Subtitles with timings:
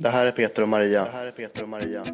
[0.00, 1.04] Det här är Peter och Maria.
[1.04, 2.04] Det här är Peter och Maria.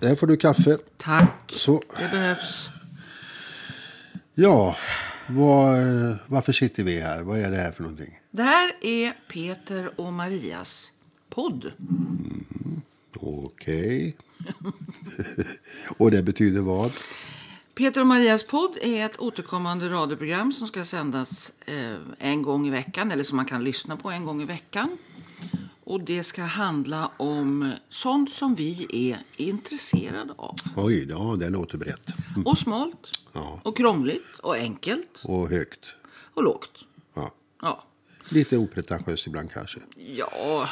[0.00, 0.78] Där får du kaffe.
[0.96, 1.52] Tack.
[1.52, 2.70] Så, Det behövs.
[4.34, 4.76] ja,
[5.28, 7.20] vad, eh, varför sitter vi här?
[7.22, 8.18] Vad är det här för någonting?
[8.34, 10.92] Det här är Peter och Marias
[11.28, 11.72] podd.
[13.16, 14.16] Okej.
[15.98, 16.92] Och det betyder vad?
[17.74, 22.70] Peter och Marias podd är ett återkommande radioprogram som ska sändas eh, en gång i
[22.70, 24.98] veckan, eller som man kan lyssna på en gång i veckan.
[25.84, 30.56] Och det ska handla om sånt som vi är intresserade av.
[30.76, 32.10] Oj, ja, det låter brett.
[32.44, 33.60] Och smalt, Ja.
[33.64, 35.94] och krångligt, och enkelt, Och högt.
[36.34, 36.84] och lågt.
[38.32, 38.38] Ja.
[38.38, 39.78] Ja, Lite opretentiöst ibland kanske.
[40.16, 40.68] ja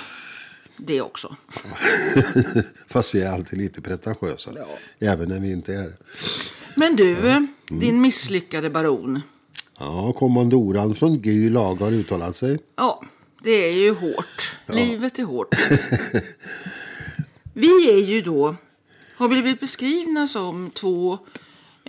[0.77, 1.37] det också.
[2.87, 4.51] Fast vi är alltid lite pretentiösa.
[4.57, 4.67] Ja.
[5.13, 5.93] Även när vi inte är.
[6.75, 9.21] Men du, eh, din misslyckade baron.
[9.79, 12.59] Ja, kommandoran från Gy lag har uttalat sig.
[12.77, 13.05] Ja,
[13.43, 14.57] det är ju hårt.
[14.67, 15.55] Livet är hårt.
[17.55, 18.57] Vi är ju då,
[19.17, 21.19] har blivit beskrivna som två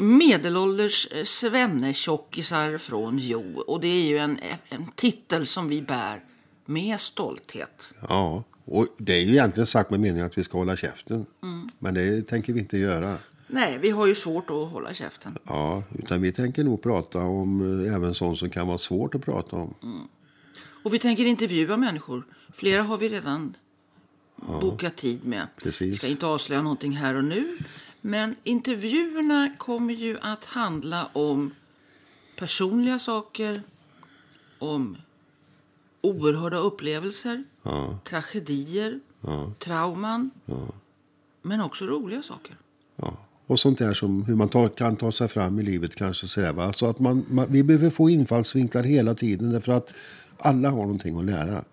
[0.02, 3.64] medelålders eh, svennetjockisar från Jo.
[3.68, 6.24] Och det är ju en, en titel som vi bär
[6.66, 7.94] med stolthet.
[8.10, 11.26] Ja, och det är ju egentligen sagt med meningen att vi ska hålla käften.
[11.80, 13.18] Men det tänker vi inte göra.
[13.48, 15.38] Nej, vi har ju svårt att hålla käften.
[15.44, 19.22] Ja, utan vi tänker nog prata om eh, även sånt som kan vara svårt att
[19.22, 19.76] prata om.
[20.84, 22.24] Och vi tänker intervjua människor.
[22.54, 23.56] Flera har vi redan
[24.62, 25.48] bokat tid med.
[25.64, 25.98] Precis.
[25.98, 27.58] ska inte avslöja någonting här och nu.
[28.02, 31.52] Men intervjuerna kommer ju att handla om
[32.40, 33.64] personliga saker,
[34.60, 34.98] om
[36.02, 40.68] oerhörda upplevelser, Ja, tragedier, ja, trauman, ja,
[41.42, 42.58] men också roliga saker.
[42.96, 43.18] ja.
[43.48, 46.28] Och sånt där som hur man tar, kan ta sig fram i livet kanske.
[46.28, 46.74] Sådär, va?
[46.74, 49.94] Så att man, man, vi behöver få infallsvinklar hela tiden därför att
[50.38, 51.64] alla har någonting att lära.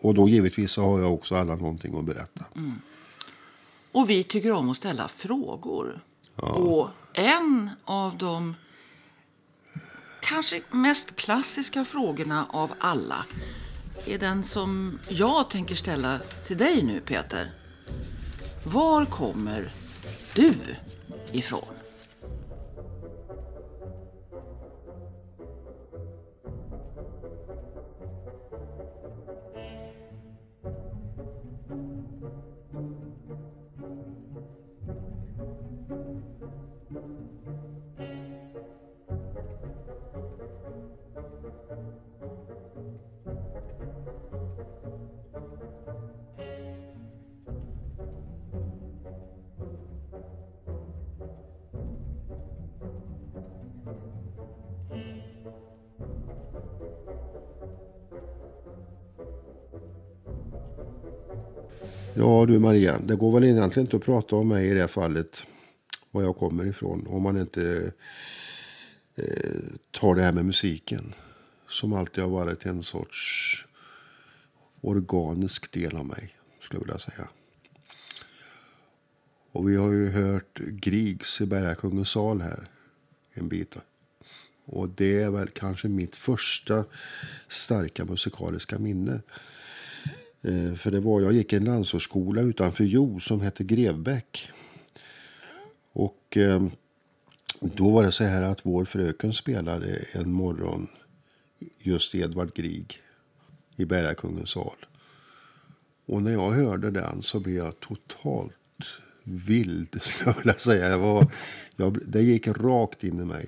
[0.00, 2.44] Och då givetvis så har jag också alla någonting att berätta.
[3.98, 6.00] Och vi tycker om att ställa frågor.
[6.36, 8.54] Och en av de
[10.20, 13.24] kanske mest klassiska frågorna av alla
[14.06, 17.50] är den som jag tänker ställa till dig nu, Peter.
[18.64, 19.68] Var kommer
[20.34, 20.52] du
[21.32, 21.77] ifrån?
[62.18, 64.88] Ja du Maria, det går väl egentligen inte att prata om mig i det här
[64.88, 65.42] fallet.
[66.10, 67.06] Var jag kommer ifrån.
[67.06, 67.92] Om man inte
[69.16, 69.60] eh,
[69.90, 71.14] tar det här med musiken.
[71.68, 73.66] Som alltid har varit en sorts
[74.80, 76.34] organisk del av mig.
[76.60, 77.28] Skulle jag vilja säga.
[79.52, 82.68] Och vi har ju hört Griegs i Bergakungens sal här.
[83.34, 83.76] En bit.
[84.64, 86.84] Och det är väl kanske mitt första
[87.48, 89.20] starka musikaliska minne.
[90.42, 94.50] Eh, för det var, jag gick en landsortsskola utanför Jo som hette Grevbäck.
[95.92, 96.66] Och eh,
[97.60, 100.88] då var det så här att vår fröken spelade en morgon
[101.78, 103.00] just Edvard Grieg
[103.76, 104.86] i Bergakungens sal.
[106.06, 108.58] Och när jag hörde den så blev jag totalt
[109.30, 110.88] vild, skulle jag vilja säga.
[110.88, 111.26] Jag var,
[111.76, 113.46] jag, det gick rakt in i mig.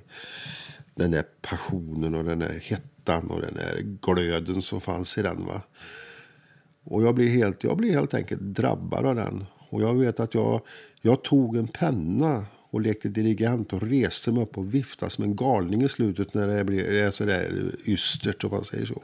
[0.94, 5.46] Den där passionen och den där hettan och den där glöden som fanns i den.
[5.46, 5.62] Va?
[6.84, 9.44] Och jag blev, helt, jag blev helt enkelt drabbad av den.
[9.70, 10.60] Och jag vet att jag,
[11.02, 15.36] jag tog en penna och lekte dirigent och reste mig upp och viftade som en
[15.36, 19.02] galning i slutet när det blev- sådär ystert om man säger så.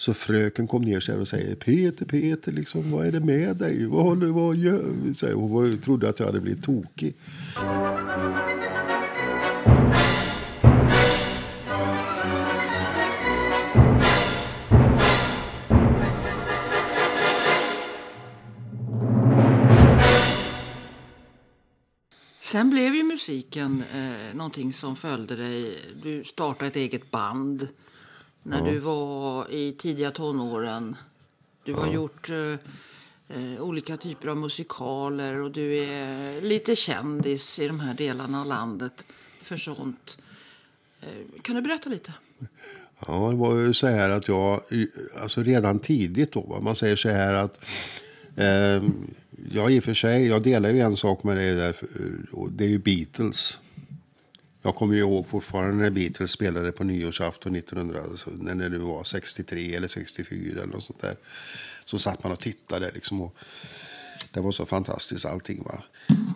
[0.00, 3.86] Så fröken kom ner sig och säger Peter, Peter, liksom, vad är det med dig?
[3.86, 5.14] Vad håller vad gör vi?
[5.14, 7.14] Så här, Hon trodde att jag hade blivit tokig.
[22.40, 25.78] Sen blev ju musiken eh, någonting som följde dig.
[26.02, 27.68] Du startade ett eget band
[28.42, 30.96] när du var i tidiga tonåren.
[31.64, 32.36] Du har gjort eh,
[33.38, 38.46] eh, olika typer av musikaler och du är lite kändis i de här delarna av
[38.46, 39.06] landet
[39.42, 40.18] för sånt.
[41.00, 42.12] Eh, kan du berätta lite?
[43.06, 44.60] Ja, det var ju så här att jag,
[45.22, 47.64] alltså redan tidigt då, man säger så här att
[48.36, 48.82] eh,
[49.52, 51.76] jag i och för sig, jag delar ju en sak med dig där,
[52.32, 53.58] och det är ju Beatles.
[54.62, 58.78] Jag kommer ju ihåg fortfarande när Beatles spelade på nyårsafton 1900, alltså när det nu
[58.78, 61.16] var 63 eller 64 eller något sånt där.
[61.84, 63.36] Så satt man och tittade liksom och
[64.32, 65.82] det var så fantastiskt allting va.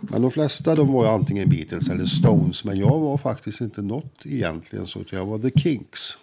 [0.01, 2.65] Men de flesta de var antingen Beatles eller Stones.
[2.65, 5.05] Men jag var faktiskt inte något egentligen så.
[5.11, 6.17] Jag var The Kinks.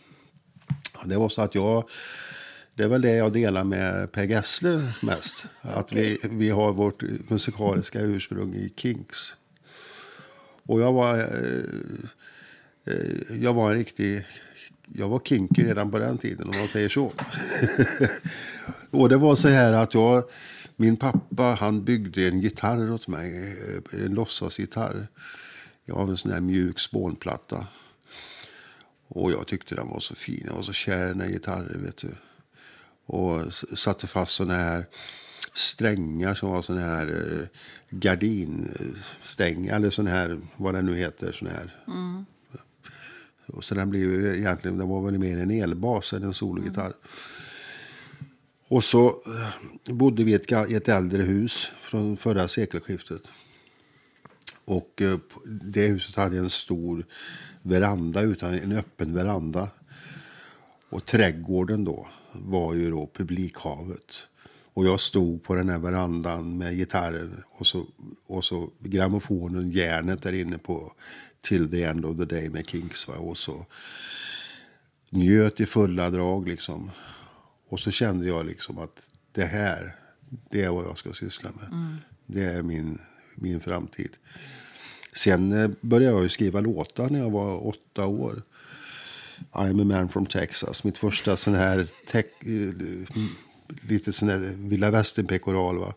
[1.06, 1.89] Det var så att jag...
[2.75, 5.45] Det är väl det jag delar med Per Gessle mest.
[5.62, 9.33] Att vi, vi har vårt musikaliska ursprung i Kinks.
[10.71, 11.18] Och jag var...
[11.18, 11.63] Eh,
[12.85, 14.25] eh, jag var en riktig...
[14.94, 17.12] Jag var kinky redan på den tiden om man säger så.
[18.91, 20.23] och det var så här att jag...
[20.75, 23.56] Min pappa han byggde en gitarr åt mig.
[23.94, 25.07] Eh, en låtsasgitarr.
[25.91, 27.67] Av en sån här mjuk spånplatta.
[29.07, 30.44] Och jag tyckte den var så fin.
[30.47, 31.83] Jag var så kär i den här gitarren.
[31.85, 32.12] Vet du.
[33.06, 34.85] Och satte fast såna här
[35.53, 37.48] strängar som var såna här eh,
[37.89, 39.75] gardinstänger.
[39.75, 41.31] Eller sån här, vad det nu heter.
[41.31, 41.75] Sån här.
[41.88, 42.25] Mm.
[43.45, 46.86] Och så den blev egentligen, den var väl mer en elbas än en sologitarr.
[46.86, 46.98] Mm.
[48.68, 53.31] Och så eh, bodde vi i ett, ett äldre hus från förra sekelskiftet.
[54.65, 57.06] Och eh, det huset hade en stor
[57.62, 59.69] veranda, utan en öppen veranda.
[60.89, 64.27] Och trädgården då var ju då publikhavet.
[64.73, 67.85] Och jag stod på den här verandan med gitarren och så,
[68.27, 70.94] och så grammofonen, järnet där inne på
[71.41, 73.07] Till the end of the day med Kinks.
[73.07, 73.13] Va?
[73.13, 73.65] Och så
[75.09, 76.91] njöt i fulla drag liksom.
[77.69, 79.00] Och så kände jag liksom att
[79.31, 79.95] det här,
[80.50, 81.67] det är vad jag ska syssla med.
[81.67, 81.97] Mm.
[82.25, 83.00] Det är min,
[83.35, 84.09] min framtid.
[85.13, 88.41] Sen eh, började jag skriva låtar när jag var åtta år.
[89.51, 90.83] I'm a man from Texas.
[90.83, 91.79] Mitt första sån här
[92.13, 92.24] eh,
[93.88, 95.79] lite sån där vilda västern-pekoral.
[95.79, 95.94] Va?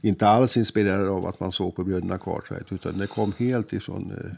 [0.00, 2.72] Inte alls inspirerad av att man såg på bröderna Cartwright.
[2.72, 4.12] Utan det kom helt ifrån...
[4.12, 4.32] Eh,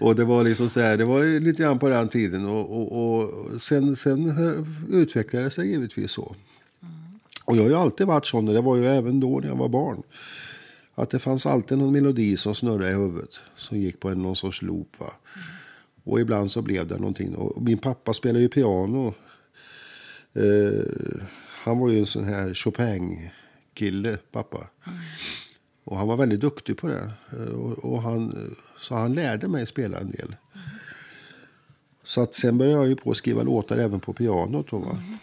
[0.04, 2.48] och det var liksom så här, det var lite grann på den tiden.
[2.48, 3.30] Och, och, och
[3.62, 4.32] sen, sen
[4.90, 6.36] utvecklade det sig givetvis så.
[7.44, 8.46] Och jag har ju alltid varit sån.
[8.46, 10.02] Det var ju även då när jag var barn.
[10.94, 13.30] Att det fanns alltid någon melodi som snurrade i huvudet.
[13.56, 14.88] Som gick på en, någon sorts loop.
[14.98, 15.10] Va?
[15.34, 15.46] Mm.
[16.04, 17.34] Och ibland så blev det någonting.
[17.34, 19.14] Och min pappa spelade ju piano.
[20.32, 20.84] Eh,
[21.64, 24.66] han var ju en sån här Chopin-kille, pappa.
[25.84, 27.12] Och han var väldigt duktig på det.
[27.32, 30.36] Eh, och, och, han, så han lärde mig spela en del.
[32.02, 34.70] Så att sen började jag ju på att skriva låtar även på pianot.
[34.70, 34.90] Då, va?
[34.90, 35.18] Mm.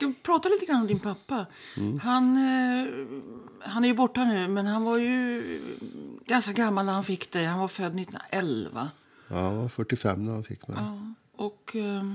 [0.00, 1.46] Du pratar lite grann om din pappa.
[1.76, 1.98] Mm.
[1.98, 2.88] Han, eh,
[3.60, 5.42] han är ju borta nu, men han var ju
[6.26, 7.44] ganska gammal när han fick dig.
[7.44, 8.90] Han var född 1911.
[9.28, 10.76] Ja, han var 45 när han fick mig.
[10.80, 12.12] Ja, och eh,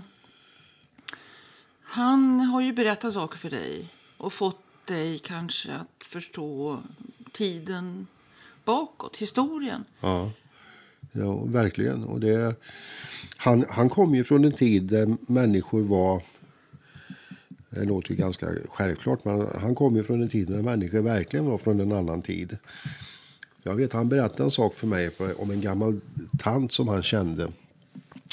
[1.84, 6.80] han har ju berättat saker för dig och fått dig kanske att förstå
[7.32, 8.08] tiden
[8.66, 9.84] bakåt, historien.
[10.00, 10.32] Ja,
[11.12, 12.04] ja verkligen.
[12.04, 12.56] Och det,
[13.38, 16.24] han, han kom ju från en tid där människor var
[17.70, 21.46] det låter ju ganska självklart, men han kom ju från en tid när människor verkligen
[21.46, 22.58] var från en annan tid.
[23.64, 26.00] Jag vet, han berättade en sak för mig om en gammal
[26.40, 27.48] tant som han kände.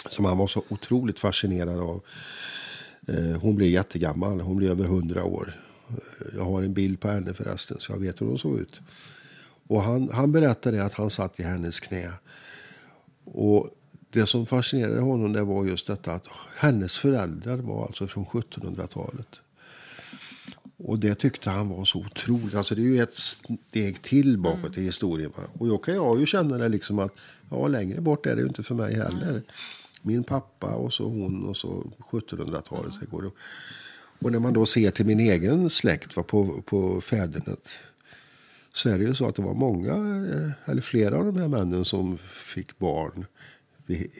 [0.09, 2.01] Som han var så otroligt fascinerad av.
[3.09, 5.61] Eh, hon blev jättegammal, hon blev över hundra år.
[5.89, 8.81] Eh, jag har en bild på henne förresten, så jag vet hur hon såg ut.
[9.67, 12.13] Och han, han berättade att han satt i hennes knä.
[13.25, 13.69] Och
[14.11, 19.41] det som fascinerade honom det var just detta att hennes föräldrar var alltså från 1700-talet.
[20.85, 22.55] Och det tyckte han var så otroligt.
[22.55, 24.81] Alltså det är ju ett steg till bakåt mm.
[24.81, 25.33] i historien.
[25.59, 27.13] Och då kan jag ju känna det liksom att
[27.51, 29.31] ja, längre bort är det ju inte för mig heller.
[29.31, 29.43] Mm.
[30.03, 32.95] Min pappa och så hon och så 1700-talet.
[33.13, 33.31] Mm.
[34.19, 37.69] Och när man då ser till min egen släkt va, på, på fädernet
[38.73, 41.49] så är det ju så att det var många, eh, eller flera av de här
[41.49, 43.27] männen som fick barn
[43.87, 44.11] vid,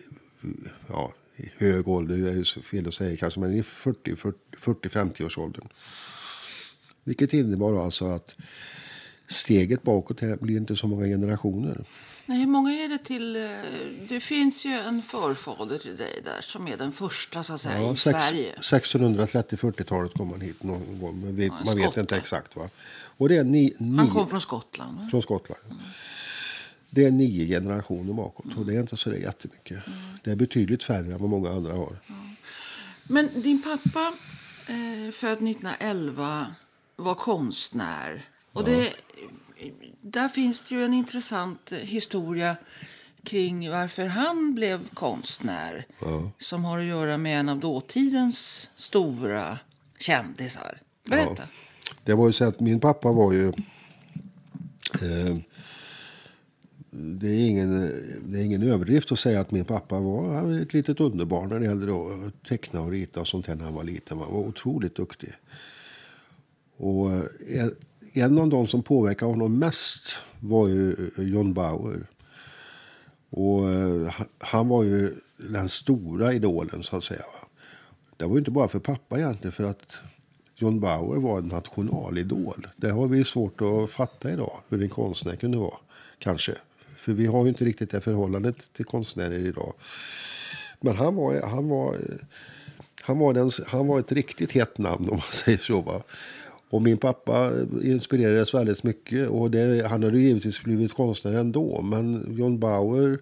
[0.89, 5.39] ja, i hög ålder, det är så fel att säga kanske, men i 40-50 års
[5.39, 5.69] åldern.
[7.11, 8.35] Vilket innebar alltså att
[9.29, 11.85] steget bakåt här blir inte så många generationer.
[12.27, 13.37] Nej, hur många är det till?
[13.37, 13.43] Eh,
[14.09, 17.83] det finns ju en förfader till dig där som är den första så att säga,
[17.83, 18.55] ja, i sex, Sverige.
[18.61, 22.57] 1630-40-talet kom man hit någon gång, men vi, ja, man vet inte exakt.
[22.57, 22.69] Va?
[23.17, 24.99] Och det är ni, ni, han kom från Skottland.
[24.99, 25.09] Va?
[25.11, 25.63] Från Skottland.
[25.65, 25.83] Mm.
[26.91, 29.79] Det är nio generationer bakåt och det är inte så där jättemycket.
[30.25, 31.97] Det är betydligt färre än vad många andra har.
[33.03, 34.13] Men din pappa,
[34.69, 36.55] eh, född 1911,
[37.01, 38.25] var konstnär.
[38.53, 38.93] Och det,
[40.01, 42.57] där finns det ju en intressant historia
[43.23, 45.87] kring varför han blev konstnär.
[46.39, 49.59] Som har att göra med en av dåtidens stora
[49.99, 50.81] kändisar.
[51.05, 51.43] Berätta.
[52.05, 53.49] Det var ju så att min pappa var ju...
[55.03, 55.37] Eh,
[56.91, 57.81] det, är ingen,
[58.23, 61.49] det är ingen överdrift att säga att min pappa var han var ett litet underbarn
[61.49, 64.19] när det gällde att teckna och rita och sånt här när han var liten.
[64.19, 65.33] Han var otroligt duktig.
[66.81, 67.77] Och eh, en,
[68.13, 70.03] en av de som påverkade honom mest
[70.41, 72.07] var ju eh, John Bauer.
[73.31, 77.23] Och eh, han- var ju den stora idolen så att säga.
[78.17, 79.97] Det var ju inte bara för pappa egentligen för att
[80.57, 82.67] John Bauer var en nationalidol.
[82.77, 85.77] Det har vi svårt att fatta idag, hur en konstnär kunde vara.
[86.19, 86.53] Kanske.
[86.97, 89.73] För vi har ju inte riktigt det förhållandet till konstnärer idag.
[90.81, 91.97] Men han var, han var,
[93.03, 95.81] han var, den, han var ett riktigt hett namn om man säger så.
[95.81, 96.03] Va?
[96.71, 99.29] Och min pappa inspirerades väldigt mycket.
[99.29, 101.83] Och det, han hade givetvis blivit konstnär ändå.
[101.83, 103.19] Men John Bauer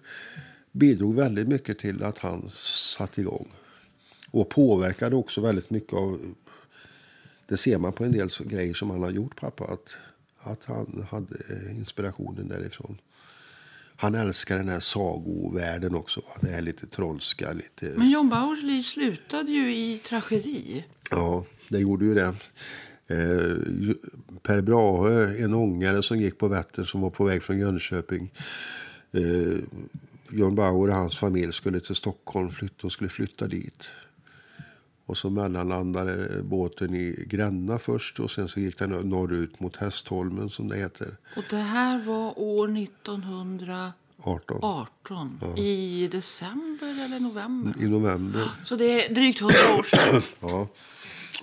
[0.71, 2.49] bidrog väldigt mycket till att han
[2.97, 3.47] satte igång.
[4.31, 6.19] Och påverkade också väldigt mycket av...
[7.47, 9.63] Det ser man på en del grejer som han har gjort, pappa.
[9.63, 9.95] Att,
[10.39, 11.35] att han hade
[11.71, 12.97] inspirationen därifrån.
[13.95, 16.21] Han älskar den här sagovärlden också.
[16.41, 17.93] Det är lite trollska, lite...
[17.97, 20.85] Men John Bauers liv slutade ju i tragedi.
[21.11, 22.33] Ja, det gjorde ju det.
[23.09, 23.95] Eh,
[24.41, 28.31] per Brahe, en ångare som gick på Vättern som var på väg från Jönköping.
[29.11, 29.57] Eh,
[30.29, 33.83] John Bauer och hans familj skulle till Stockholm flytta och skulle flytta dit.
[35.05, 40.49] Och så mellanlandade båten i Gränna först och sen så gick den norrut mot Hästholmen
[40.49, 41.17] som det heter.
[41.35, 44.59] Och det här var år 1918.
[44.61, 45.39] 18.
[45.57, 47.73] I december eller november.
[47.79, 48.49] I november.
[48.63, 50.21] Så det är drygt 100 år sedan.
[50.39, 50.67] Ja.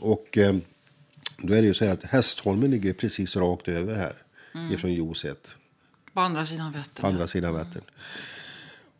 [0.00, 0.56] Och eh,
[1.38, 4.12] då är det ju så här att Hästholmen ligger precis rakt över här.
[4.73, 5.49] Ifrån Joset.
[6.12, 7.00] På andra sidan Vättern.
[7.00, 7.83] på andra sidan Vättern.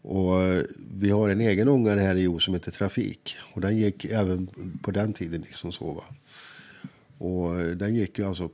[0.03, 3.37] Och eh, vi har en egen ångare här i Jo som heter Trafik.
[3.53, 4.47] Och den gick även
[4.83, 6.05] på den tiden liksom så va.
[7.19, 8.51] Och eh, den gick ju alltså,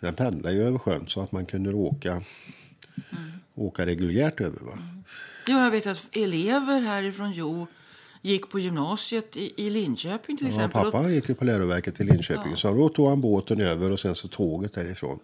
[0.00, 2.22] den pendlade ju över sjön så att man kunde åka,
[3.54, 4.78] åka reguljärt över va.
[5.48, 7.66] Ja, jag vet att elever härifrån Jo
[8.26, 10.84] gick på gymnasiet i, i Linköping till Ja, exempel.
[10.92, 12.56] pappa gick ju på läroverket till Linköping.
[12.56, 15.18] Så då tog han båten över och sen så tåget därifrån.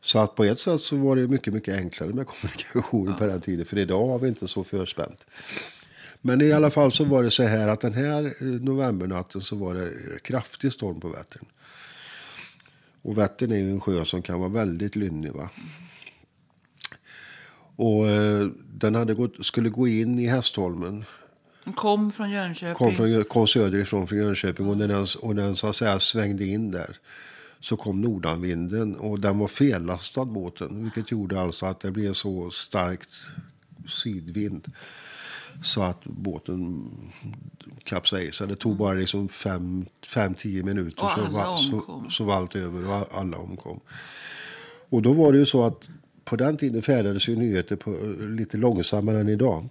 [0.00, 3.40] Så att på ett sätt så var det mycket, mycket enklare med kommunikation på den
[3.40, 3.66] tiden.
[3.66, 5.26] För idag har vi inte så förspänt.
[6.20, 9.56] Men i alla fall så var det så här att den här eh, novembernatten så
[9.56, 11.44] var det eh, kraftig storm på Vättern.
[13.02, 15.32] Och Vättern är ju en sjö som kan vara väldigt lynnig.
[15.32, 15.50] Va?
[17.76, 21.04] Och eh, den hade gått, skulle gå in i Hästholmen
[21.72, 22.74] kom från Jönköping.
[22.74, 26.44] kom, från, kom söderifrån från Jönköping och när den, och den så att säga svängde
[26.44, 26.96] in där
[27.60, 32.50] så kom nordanvinden och den var fellastad båten vilket gjorde alltså att det blev så
[32.50, 33.14] starkt
[33.86, 34.72] sydvind
[35.62, 36.90] så att båten
[37.84, 38.52] kapsejsade.
[38.52, 43.18] Det tog bara liksom 5-10 minuter Och så, var, så, så var allt över och
[43.18, 43.80] alla omkom.
[44.88, 45.88] Och då var det ju så att
[46.24, 49.68] på den tiden färdades ju nyheter på, lite långsammare än idag.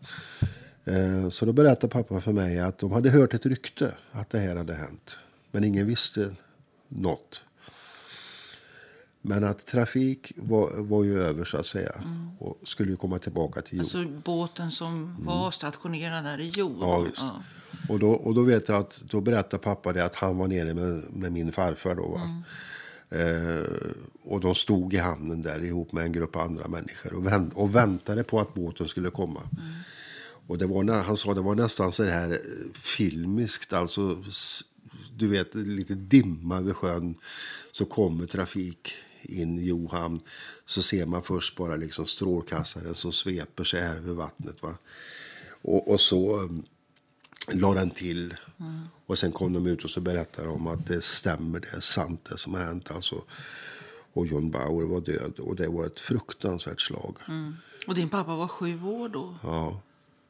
[0.87, 4.39] Eh, Så då berättade pappa för mig att de hade hört ett rykte att det
[4.39, 5.15] här hade hänt.
[5.51, 6.35] Men ingen visste
[6.87, 7.41] något.
[9.21, 11.91] Men att trafik var, var ju över så att säga.
[12.39, 13.83] Och skulle ju komma tillbaka till jord.
[13.83, 16.67] Alltså båten som var stationerad där i Jo.
[16.67, 16.79] Mm.
[16.81, 17.25] Ja, visst.
[17.89, 20.73] Och, då, och då vet jag att då berättade pappa det att han var nere
[20.73, 22.07] med, med min farfar då.
[22.07, 22.43] Va?
[23.19, 23.65] Eh,
[24.23, 27.75] och de stod i hamnen där ihop med en grupp andra människor och, vänt, och
[27.75, 29.41] väntade på att båten skulle komma.
[30.47, 34.23] Och det var, han sa det var nästan så här eh, filmiskt, alltså
[35.17, 37.15] du vet lite dimma över sjön.
[37.71, 40.19] Så kommer trafik in i Johamn.
[40.65, 44.63] Så ser man först bara liksom strålkastaren som sveper sig här över vattnet.
[44.63, 44.73] Va?
[45.61, 46.63] Och, och så um,
[47.53, 48.35] la den till.
[49.05, 52.27] Och sen kom de ut och så berättade de att det stämmer, det är sant
[52.29, 52.91] det som har hänt.
[52.91, 53.23] Alltså.
[54.13, 57.17] Och John Bauer var död och det var ett fruktansvärt slag.
[57.87, 59.35] Och din pappa var sju år då.
[59.43, 59.81] Ja.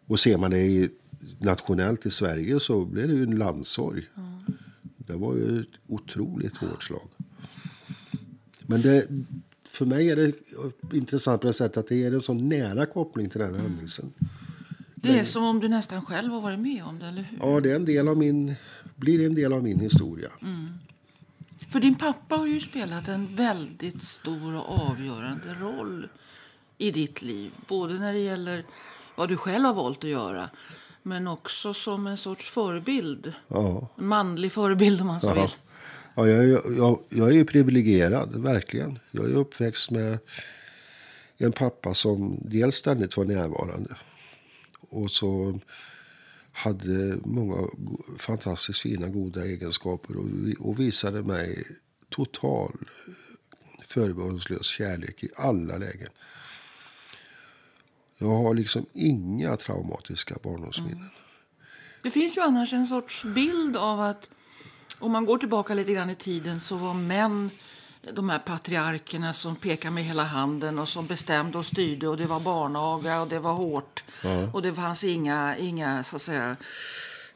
[0.07, 0.89] Och ser man det i,
[1.39, 4.03] nationellt i Sverige så blir det ju en landssorg.
[4.97, 7.09] Det var ju ett otroligt hårt slag.
[8.61, 9.07] Men det,
[9.63, 10.33] för mig är det
[10.93, 14.13] intressant på det sättet att det är en så nära koppling till den här händelsen.
[14.95, 17.37] Det är som om du nästan själv har varit med om det, eller hur?
[17.41, 18.55] Ja, det är en del av min,
[18.95, 20.29] blir en del av min historia.
[21.69, 26.09] För din pappa har ju spelat en väldigt stor och avgörande roll
[26.77, 27.51] i ditt liv.
[27.67, 28.63] Både när det gäller
[29.17, 30.49] vad du själv har valt att göra
[31.03, 33.33] men också som en sorts förebild.
[33.47, 33.89] Ja.
[33.97, 35.33] En manlig förebild om man så Ja.
[35.33, 35.49] vill.
[36.15, 38.99] Ja, jag, är- jag, jag är ju privilegierad, verkligen.
[39.11, 40.17] Jag är uppväxt med
[41.37, 43.95] en pappa som dels ständigt var närvarande
[44.89, 45.59] och så
[46.51, 47.67] hade många
[48.19, 50.25] fantastiskt fina, goda egenskaper och,
[50.67, 51.63] och visade mig
[52.09, 52.71] total
[53.85, 56.09] förbehållslös kärlek i alla lägen.
[58.17, 61.09] Jag har liksom inga traumatiska barndomsminnen.
[62.03, 64.29] Det finns ju annars en sorts bild av att
[64.99, 67.49] om man går tillbaka lite grann i tiden så var män
[68.13, 72.25] de här patriarkerna som pekade med hela handen och som bestämde och styrde och det
[72.25, 74.03] var barnaga och det var hårt
[74.53, 76.55] och det fanns inga, inga så att säga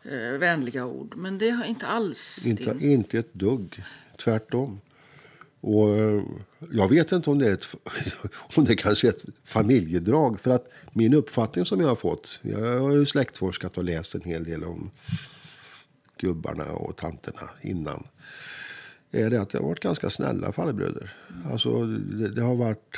[0.04, 1.14] eh, vänliga ord.
[1.18, 3.84] Men det har inte alls Inte, inte ett dugg.
[4.24, 4.82] Tvärtom.
[5.62, 6.22] Och eh,
[6.72, 7.66] jag vet inte om det, är ett,
[8.56, 10.40] om det kanske är ett familjedrag.
[10.40, 12.40] För att min uppfattning som jag har fått.
[12.42, 14.90] Jag har ju släktforskat och läst en hel del om
[16.18, 18.04] gubbarna och tanterna innan.
[19.12, 21.14] Är det att det har varit ganska snälla farbröder.
[21.52, 22.96] Alltså det, det har varit...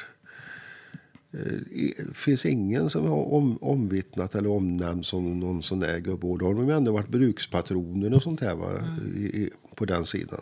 [1.34, 6.28] eh, Det finns ingen som har om, omvittnat eller omnämnt som någon sån där gubbe.
[6.28, 8.72] Och Då har de ju ändå varit brukspatroner och sånt här va,
[9.16, 10.42] i, i, på den sidan.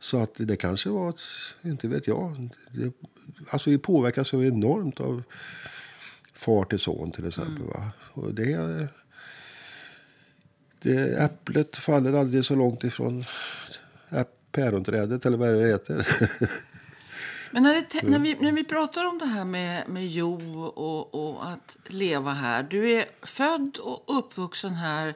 [0.00, 1.20] Så att det kanske var, ett,
[1.62, 2.50] inte vet jag.
[2.72, 2.92] Det,
[3.50, 5.22] alltså vi påverkas så enormt av
[6.34, 7.64] far till son till exempel.
[7.64, 7.92] Va?
[8.12, 8.88] Och det,
[10.82, 13.24] det, äpplet faller aldrig så långt ifrån
[14.52, 16.08] päronträdet eller vad det heter.
[17.50, 21.14] Men när, det, när, vi, när vi pratar om det här med, med Jo och,
[21.14, 22.62] och att leva här.
[22.62, 25.14] Du är född och uppvuxen här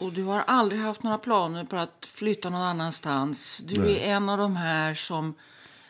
[0.00, 3.58] och du har aldrig haft några planer på att flytta någon annanstans.
[3.64, 5.34] Du är en av de här som,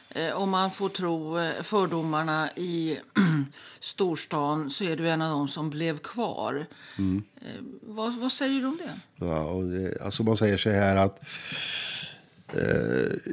[0.09, 2.99] eh, om man får tro eh, fördomarna i
[3.81, 6.67] storstan, så är du en av dem som blev kvar.
[7.43, 9.25] Eh, vad, vad säger du om det?
[9.27, 11.21] Ja, och det, alltså man säger så här att
[12.53, 13.33] eh,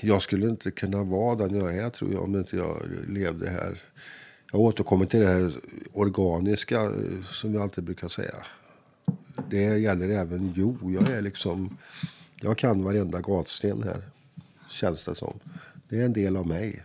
[0.00, 3.82] jag skulle inte kunna vara den jag är tror jag om inte jag levde här.
[4.52, 5.52] Jag återkommer till det här
[5.92, 6.90] organiska eh,
[7.32, 8.34] som jag alltid brukar säga.
[9.50, 10.78] Det gäller även Jo.
[10.82, 11.78] Jag är liksom,
[12.40, 14.02] jag kan varenda gatsten här.
[14.70, 15.40] Känns det som.
[15.88, 16.84] Det är en del av mig.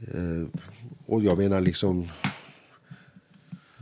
[0.00, 0.60] Eh,
[1.06, 2.08] och jag menar liksom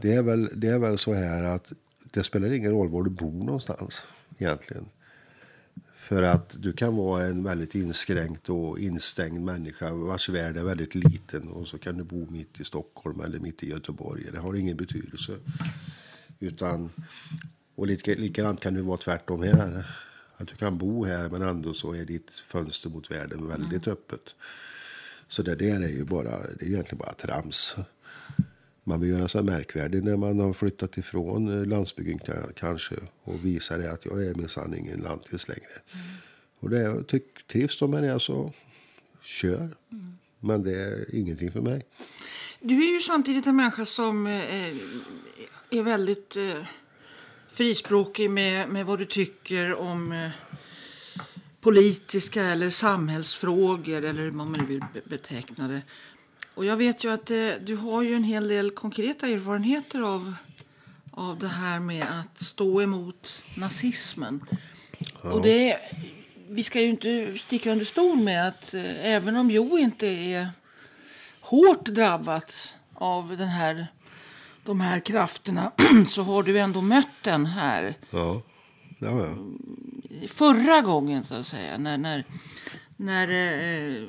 [0.01, 1.73] det är, väl, det är väl så här att
[2.11, 4.07] det spelar ingen roll var du bor någonstans
[4.39, 4.89] egentligen.
[5.97, 10.95] För att du kan vara en väldigt inskränkt och instängd människa vars värld är väldigt
[10.95, 14.25] liten och så kan du bo mitt i Stockholm eller mitt i Göteborg.
[14.33, 15.33] Det har ingen betydelse.
[16.41, 16.91] Utan,
[17.75, 19.85] och lika, likadant kan det vara tvärtom här.
[20.37, 24.35] Att du kan bo här men ändå så är ditt fönster mot världen väldigt öppet.
[25.29, 27.77] Så det där är ju bara, det är egentligen bara trams.
[28.85, 33.79] Man vill göra sig märkvärdig när man har flyttat ifrån landsbygden ka- kanske och visar
[33.79, 35.71] det att jag är minsann ingen lantis längre.
[36.61, 38.53] Och det, tyck, trivs de med det så
[39.23, 39.77] kör.
[40.41, 41.87] Men det är ingenting för mig.
[42.61, 44.75] Du är ju samtidigt en människa som eh,
[45.71, 46.63] är väldigt eh,
[47.53, 50.31] frispråkig med, med vad du tycker om eh,
[51.61, 55.83] politiska eller samhällsfrågor eller hur man nu vill be- beteckna det.
[56.55, 60.35] Och jag vet ju att eh, du har ju en hel del konkreta erfarenheter av,
[61.11, 64.45] av det här med att stå emot nazismen.
[65.23, 65.79] Och det,
[66.49, 70.49] vi ska ju inte sticka under stol med att eh, även om Jo inte är
[71.41, 73.87] hårt drabbat av den här,
[74.67, 75.73] de här krafterna
[76.07, 78.43] så har du ändå mött den här Ja,
[78.99, 79.37] ja, ja.
[80.29, 82.25] förra gången, så att säga, när, när,
[82.97, 84.03] när eh,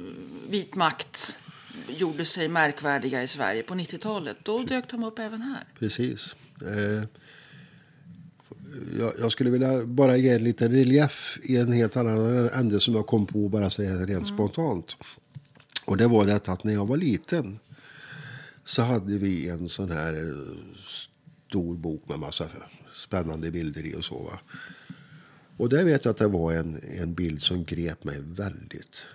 [0.50, 1.40] vit makt
[1.88, 4.38] gjorde sig märkvärdiga i Sverige på 90-talet.
[4.44, 5.64] Då dök de upp även här.
[5.80, 6.36] precis.
[6.62, 7.04] Eh,
[9.00, 12.96] jag, jag skulle vilja bara ge en liten relief i en helt annan ände som
[12.96, 14.98] jag kom på bara så här rent spontant.
[15.86, 17.60] Och det var detta att när jag var liten
[18.68, 20.58] så hade vi en sån här eh,
[21.48, 22.48] stor bok med massa
[22.94, 24.24] spännande bilder i och så.
[24.24, 24.40] Va?
[25.58, 29.06] Och där vet jag att det var en, en bild som grep mig väldigt.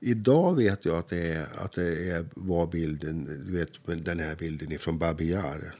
[0.00, 4.36] Idag vet jag att det, är, att det är, var bilden, du vet den här
[4.36, 5.74] bilden ifrån Babi Yar.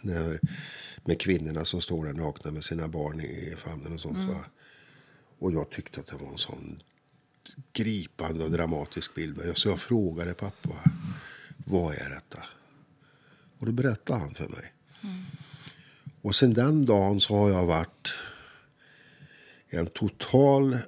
[1.04, 4.28] Med kvinnorna som står där nakna med sina barn i famnen och sånt.
[4.28, 4.44] Va?
[5.38, 6.78] Och jag tyckte att det var en sån
[7.72, 9.52] gripande och dramatisk bild.
[9.54, 10.90] Så jag frågade pappa,
[11.64, 12.44] vad är detta?
[13.58, 14.72] Och då berättade han för mig.
[16.22, 18.14] Och sen den dagen så har jag varit
[19.68, 20.78] en total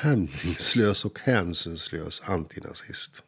[0.00, 3.22] hämningslös och hänsynslös antinazist.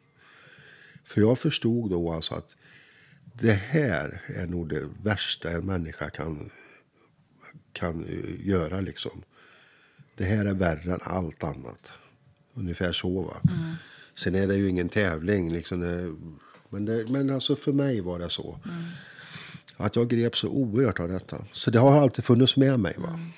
[1.03, 2.55] För jag förstod då alltså att
[3.33, 6.49] det här är nog det värsta en människa kan,
[7.71, 8.05] kan
[8.39, 8.81] göra.
[8.81, 9.23] Liksom.
[10.15, 11.91] Det här är värre än allt annat.
[12.53, 13.21] Ungefär så.
[13.21, 13.37] Va?
[13.43, 13.73] Mm.
[14.15, 15.53] Sen är det ju ingen tävling.
[15.53, 16.15] Liksom det,
[16.75, 18.59] men, det, men alltså för mig var det så.
[18.65, 18.83] Mm.
[19.77, 21.45] Att jag grep så oerhört av detta.
[21.51, 22.95] Så det har alltid funnits med mig.
[22.97, 23.07] Va?
[23.07, 23.31] Mm.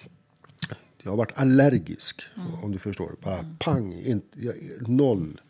[1.04, 2.54] Jag har varit allergisk, mm.
[2.64, 3.16] om du förstår.
[3.22, 3.58] Bara mm.
[3.60, 4.56] pang, in, jag,
[4.90, 5.42] noll.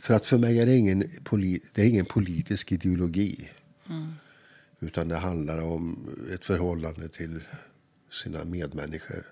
[0.00, 1.00] För att för mig är det ingen,
[1.74, 3.50] det är ingen politisk ideologi.
[3.88, 4.12] Mm.
[4.80, 7.40] Utan det handlar om ett förhållande till
[8.22, 9.26] sina medmänniskor.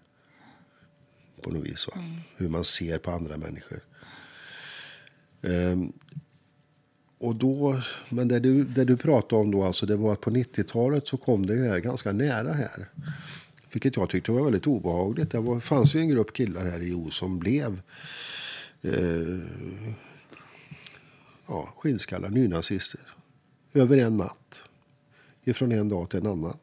[1.42, 1.88] På något vis.
[1.88, 1.94] Va?
[1.96, 2.16] Mm.
[2.36, 3.80] Hur man ser på andra människor.
[5.42, 5.92] Um,
[7.20, 10.30] och då, men det du, det du pratade om då, alltså det var att på
[10.30, 12.88] 90-talet så kom det ganska nära här.
[13.72, 15.30] Vilket jag tyckte var väldigt obehagligt.
[15.30, 17.80] Det var, fanns ju en grupp killar här i O som blev
[18.82, 19.38] eh,
[21.46, 23.00] ja, skinnskallar, nynazister.
[23.74, 24.62] Över en natt.
[25.44, 26.56] Ifrån en dag till en annan.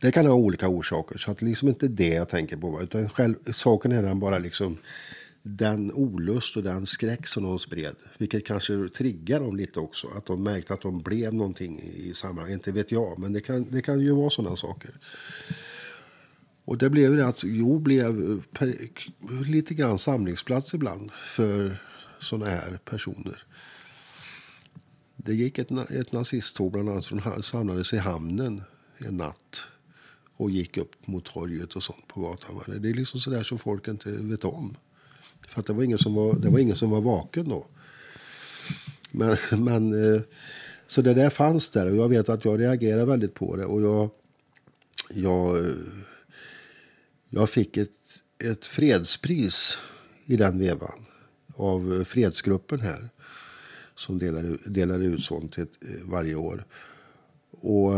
[0.00, 2.82] Det kan ha olika orsaker, så att liksom inte det jag tänker på.
[2.82, 4.78] Utan själv, saken är den bara liksom
[5.46, 7.96] den olust och den skräck som de spred.
[8.18, 10.08] Vilket kanske triggar dem lite också.
[10.16, 12.54] Att de märkte att de blev någonting i sammanhanget.
[12.54, 14.98] Inte vet jag, men det kan, det kan ju vara sådana saker.
[16.64, 18.76] Och det blev det att Jo blev per,
[19.44, 21.82] lite grann samlingsplats ibland för
[22.20, 23.44] sådana här personer.
[25.16, 28.62] Det gick ett, ett nazisttåg bland annat som samlades i hamnen
[28.98, 29.66] en natt
[30.36, 32.80] och gick upp mot torget och sånt på gatan.
[32.82, 34.76] Det är liksom sådär som folk inte vet om.
[35.48, 37.66] För att det var ingen som var, det var, ingen som var vaken då.
[39.10, 40.20] Men, men, eh,
[40.86, 43.64] så det där fanns där och jag vet att jag reagerade väldigt på det.
[43.64, 44.10] Och jag,
[45.10, 45.72] jag, eh,
[47.30, 47.90] jag fick ett,
[48.44, 49.78] ett fredspris
[50.24, 51.06] i den vevan
[51.56, 53.08] av fredsgruppen här.
[53.96, 55.64] Som delar, delar ut sånt eh,
[56.04, 56.64] varje år.
[57.50, 57.92] Och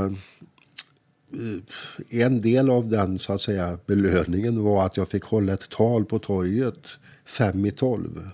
[2.11, 6.05] en del av den så att säga belöningen var att jag fick hålla ett tal
[6.05, 6.89] på torget
[7.27, 8.31] fem i tolv.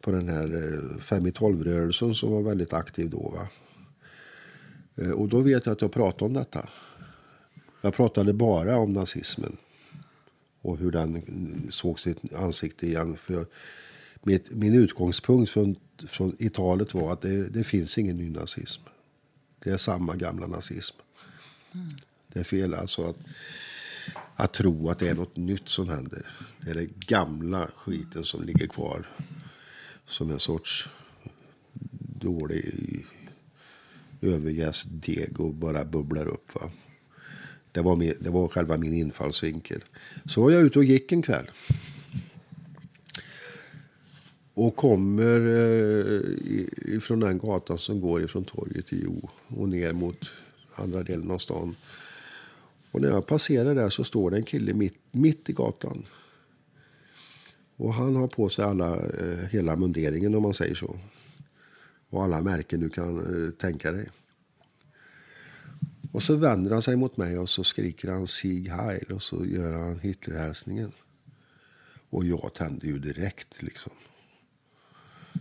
[0.00, 3.28] På den här eh, fem i tolv-rörelsen som var väldigt aktiv då.
[3.28, 3.48] Va?
[4.96, 6.68] Eh, och då vet jag att jag pratade om detta.
[7.80, 9.56] Jag pratade bara om nazismen.
[10.62, 11.22] Och hur den
[11.70, 13.16] såg sitt ansikte igen.
[13.16, 13.46] För
[14.22, 18.82] mitt, min utgångspunkt från, från, i talet var att det, det finns ingen ny nazism.
[19.58, 20.96] Det är samma gamla nazism.
[21.74, 21.88] Mm.
[22.28, 23.16] Det är fel alltså att
[24.36, 26.26] att tro att det är något nytt som händer.
[26.60, 29.08] Det är den gamla skiten som ligger kvar
[30.06, 30.88] som en sorts
[32.20, 33.06] dålig
[34.20, 36.54] överjäst deg och bara bubblar upp.
[36.54, 36.70] Va?
[37.72, 39.84] Det, var med, det var själva min infallsvinkel.
[40.26, 41.50] Så var jag ute och gick en kväll.
[44.54, 46.20] Och kommer eh,
[46.94, 50.30] ifrån den gatan som går ifrån torget i Jo och ner mot
[50.74, 51.76] andra delen av stan.
[52.92, 56.06] Och när jag passerar där så står det en kille mitt, mitt i gatan.
[57.76, 60.98] Och han har på sig alla, eh, hela munderingen om man säger så.
[62.10, 64.08] Och alla märken du kan eh, tänka dig.
[66.12, 69.44] Och så vänder han sig mot mig och så skriker han Sieg Heil och så
[69.46, 70.92] gör han Hitlerhälsningen.
[72.10, 73.92] Och jag tände ju direkt liksom.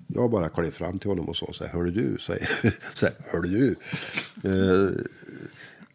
[0.08, 2.18] Jag bara klev fram till honom och sa så här, hör du?
[2.20, 2.50] Säger,
[2.94, 3.76] så här, hör du?
[4.44, 5.06] Eh,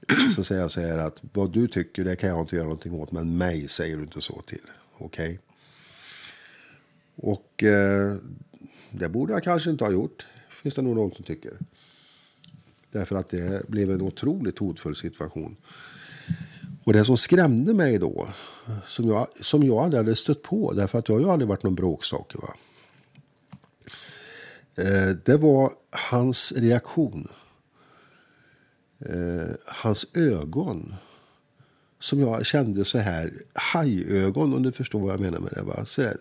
[0.34, 2.94] så säger jag så här att vad du tycker det kan jag inte göra någonting
[2.94, 3.12] åt.
[3.12, 4.60] Men mig säger du inte så till.
[4.98, 5.26] Okej?
[5.26, 5.38] Okay?
[7.16, 8.16] Och eh,
[8.90, 10.26] det borde jag kanske inte ha gjort.
[10.62, 11.52] Finns det nog någon som tycker.
[12.92, 15.56] Därför att det blev en otroligt hotfull situation.
[16.84, 18.28] Och det som skrämde mig då,
[18.86, 21.62] som jag, som jag aldrig hade stött på, därför att jag har ju aldrig varit
[21.62, 22.38] någon bråkstake.
[22.38, 22.54] Va?
[24.76, 27.28] Eh, det var hans reaktion
[28.98, 30.94] eh, hans ögon.
[32.00, 35.62] Som jag kände så här, hajögon om du förstår vad jag menar med det.
[35.62, 35.84] Va?
[35.86, 36.16] Så där,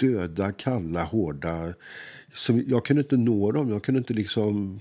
[0.00, 1.74] döda, kalla, hårda.
[2.34, 4.80] Som, jag kunde inte nå dem, jag kunde inte liksom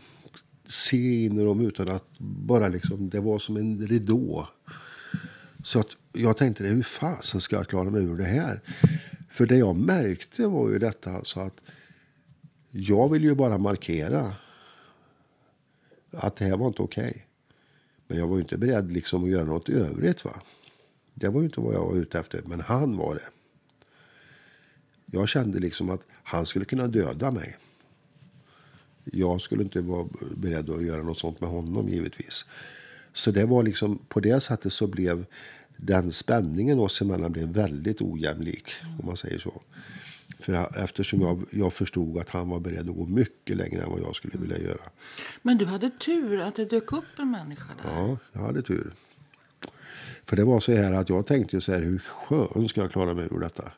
[0.65, 4.47] se in i dem utan att bara liksom, det var som en ridå.
[5.63, 8.59] Så att jag tänkte, hur fasen ska jag klara mig ur det här?
[9.29, 11.61] För det jag märkte var ju detta alltså att
[12.71, 14.33] jag vill ju bara markera
[16.11, 17.09] att det här var inte okej.
[17.09, 17.21] Okay.
[18.07, 20.25] Men jag var inte beredd liksom att göra något övrigt.
[20.25, 20.41] Va?
[21.13, 23.29] Det var inte vad jag var ute efter, men han var det.
[25.05, 27.57] Jag kände liksom att han skulle kunna döda mig.
[29.03, 32.45] Jag skulle inte vara beredd att göra något sånt med honom givetvis.
[33.13, 35.25] Så det var liksom, på det sättet så blev
[35.77, 39.61] den spänningen oss emellan blev väldigt ojämlik, om man säger så.
[40.41, 44.01] För eftersom jag, jag förstod att han var beredd att gå mycket längre än vad
[44.01, 44.81] jag skulle vilja göra.
[45.41, 47.91] Men du hade tur att det dök upp en människa där.
[47.91, 48.93] Ja, jag hade tur.
[50.25, 53.13] För det var så här att jag tänkte så här, hur skön ska jag klara
[53.13, 53.71] mig ur detta?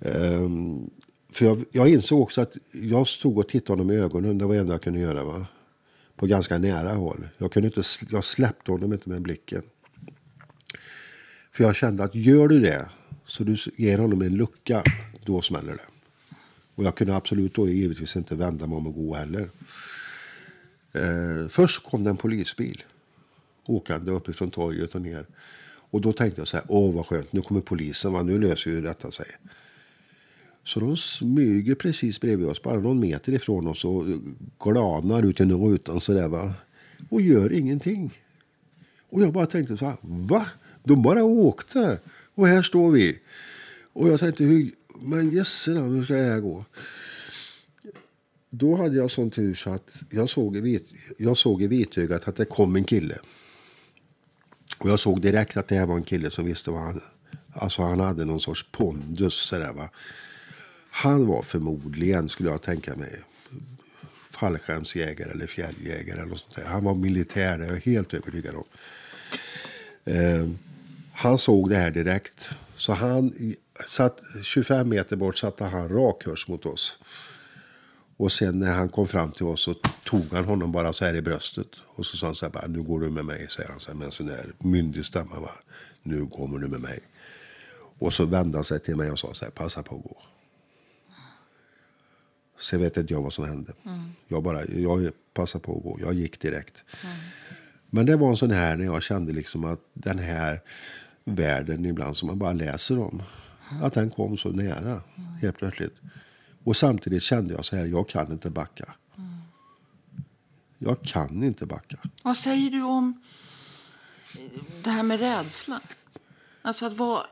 [0.00, 0.90] Um,
[1.32, 4.38] för jag, jag insåg också att jag stod och tittade honom i ögonen.
[4.38, 5.24] Det var det enda jag kunde göra.
[5.24, 5.46] Va?
[6.16, 7.28] På ganska nära håll.
[7.38, 9.62] Jag, kunde inte, jag släppte honom inte med blicken.
[11.52, 12.88] För jag kände att gör du det
[13.24, 14.82] så du ger honom en lucka,
[15.24, 15.86] då smäller det.
[16.74, 19.50] Och jag kunde absolut då givetvis inte vända mig om och gå heller.
[20.92, 22.82] Eh, först kom det en polisbil
[23.66, 25.26] åkande uppifrån torget och ner.
[25.90, 28.22] Och då tänkte jag så här, åh vad skönt, nu kommer polisen, va?
[28.22, 29.26] nu löser ju detta sig.
[30.64, 34.04] Så de smyger precis bredvid oss, bara någon meter ifrån oss och
[34.64, 36.54] glanar ut genom rutan sådär va.
[37.08, 38.18] Och gör ingenting.
[39.10, 40.46] Och jag bara tänkte så här, va?
[40.84, 41.98] De bara åkte.
[42.34, 43.18] Och här står vi.
[43.92, 46.64] Och jag tänkte, hur, men jösse hur ska det här gå?
[48.50, 50.86] Då hade jag sån tur så att jag såg, i vit,
[51.18, 53.18] jag såg i vitögat att det kom en kille.
[54.80, 57.00] Och jag såg direkt att det här var en kille som visste vad han...
[57.54, 59.88] Alltså han hade någon sorts pondus sådär va.
[60.90, 63.20] Han var förmodligen, skulle jag tänka mig,
[64.30, 66.64] fallskärmsjägare eller fjälljägare eller något sånt där.
[66.64, 68.64] Han var militär, det är jag helt övertygad om.
[70.04, 70.48] Eh,
[71.12, 72.50] han såg det här direkt.
[72.76, 73.54] Så han
[73.86, 76.98] satt 25 meter bort satte han rak kurs mot oss.
[78.16, 81.14] Och sen när han kom fram till oss så tog han honom bara så här
[81.14, 81.66] i bröstet.
[81.86, 83.98] Och så sa han så här, nu går du med mig, säger han så här,
[83.98, 85.40] med en sån där myndig stämma.
[85.40, 85.50] Va?
[86.02, 87.00] Nu kommer du med mig.
[87.98, 90.22] Och så vände han sig till mig och sa så här, passa på att gå.
[92.60, 93.72] Sen vet inte jag vad som hände.
[93.84, 94.12] Mm.
[94.28, 95.98] Jag bara, jag passade på att gå.
[96.00, 96.84] Jag gick direkt.
[97.04, 97.16] Mm.
[97.90, 100.60] Men det var en sån här när jag kände liksom att den här
[101.24, 103.22] världen ibland som man bara läser om.
[103.82, 105.00] Att den kom så nära
[105.40, 105.96] helt plötsligt.
[106.64, 108.94] Och samtidigt kände jag så här, jag kan inte backa.
[110.78, 111.96] Jag kan inte backa.
[112.22, 113.22] Vad säger du om
[114.82, 115.80] det här med rädsla?
[116.62, 117.26] Alltså att vara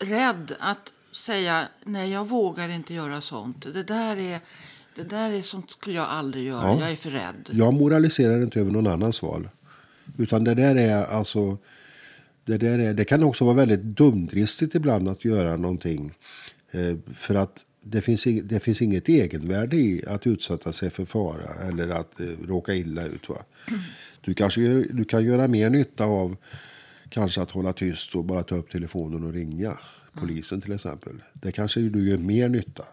[0.00, 3.66] rädd att säga nej, jag vågar inte göra sånt.
[3.72, 4.40] Det där är,
[4.94, 6.62] det där är sånt skulle jag aldrig göra.
[6.62, 6.80] Ja.
[6.80, 7.48] Jag är för rädd.
[7.52, 9.48] Jag moraliserar inte över någon annans val.
[10.18, 11.58] Utan det där är alltså...
[12.46, 16.12] Det, där är, det kan också vara väldigt dumdristigt ibland att göra någonting.
[16.70, 21.68] Eh, för att det finns, det finns inget egenvärde i att utsätta sig för fara
[21.68, 23.28] eller att eh, råka illa ut.
[23.28, 23.36] Va?
[24.20, 26.36] Du, kanske, du kan göra mer nytta av
[27.08, 29.78] kanske att hålla tyst och bara ta upp telefonen och ringa
[30.12, 31.22] polisen till exempel.
[31.32, 32.84] Det kanske du gör mer nytta.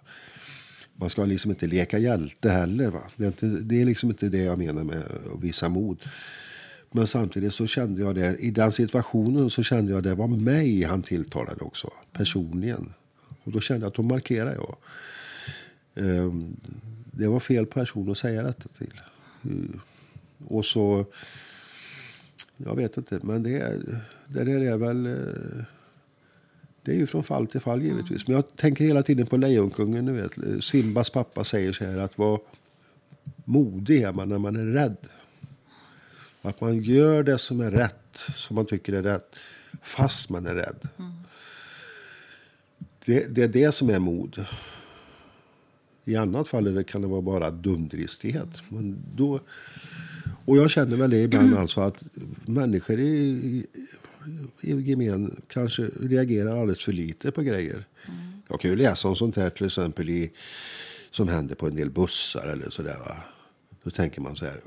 [0.96, 2.89] Man ska liksom inte leka hjälte heller.
[2.89, 3.02] Va?
[3.16, 5.98] Det, är inte, det är liksom inte det jag menar med att visa mod.
[6.96, 10.84] Men samtidigt så kände jag det, i den situationen så kände jag det var mig
[10.84, 12.94] han tilltalade också, personligen.
[13.44, 14.76] Och då kände jag att då markerar jag.
[15.96, 16.58] Ehm,
[17.12, 19.02] det var fel person att säga detta till.
[19.44, 19.80] Eh,
[20.48, 21.06] och så,
[22.58, 23.82] jag vet inte, men det,
[24.28, 25.06] det där är väl...
[25.06, 25.64] Eh,
[26.86, 28.28] det är ju från fall till fall givetvis.
[28.28, 30.06] Men jag tänker hela tiden på Lejonkungen.
[30.06, 30.38] Du vet.
[30.38, 32.40] Eh, Simbas pappa säger så här att vad
[33.46, 34.98] modig är man när man är rädd.
[36.46, 39.36] Att man gör det som är rätt, som man tycker är rätt,
[39.82, 40.88] fast man är rädd.
[41.00, 41.12] Mm.
[43.06, 44.46] Det, det, är det som är mod.
[46.06, 48.62] I annat fall kan det vara bara dumdristighet.
[48.70, 49.40] Men då,
[50.46, 51.60] och jag känner väl det ibland mm.
[51.60, 52.04] alltså att
[52.46, 53.68] människor i, i,
[54.62, 57.86] i gemen kanske reagerar alldeles för lite på grejer.
[58.06, 58.42] Mm.
[58.50, 60.32] Jag kan ju läsa om sånt här till exempel i,
[61.12, 62.98] som händer på en del bussar eller sådär.
[63.00, 63.18] Va?
[63.84, 64.62] Då tänker man så här,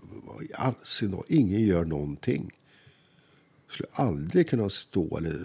[1.02, 2.50] vad ingen gör någonting.
[3.66, 5.40] Jag skulle aldrig kunna stå eller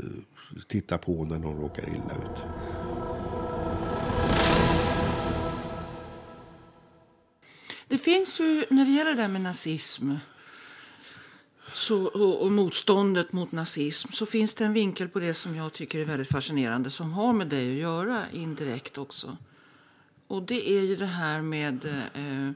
[0.67, 2.43] titta på när någon råkar illa ut.
[7.87, 10.13] Det finns ju, när det gäller det med nazism
[11.73, 15.73] så, och, och, motståndet mot nazism så finns det en vinkel på det som jag
[15.73, 19.37] tycker är väldigt fascinerande som har med dig att göra indirekt också.
[20.27, 22.51] Och det är ju det här med eh,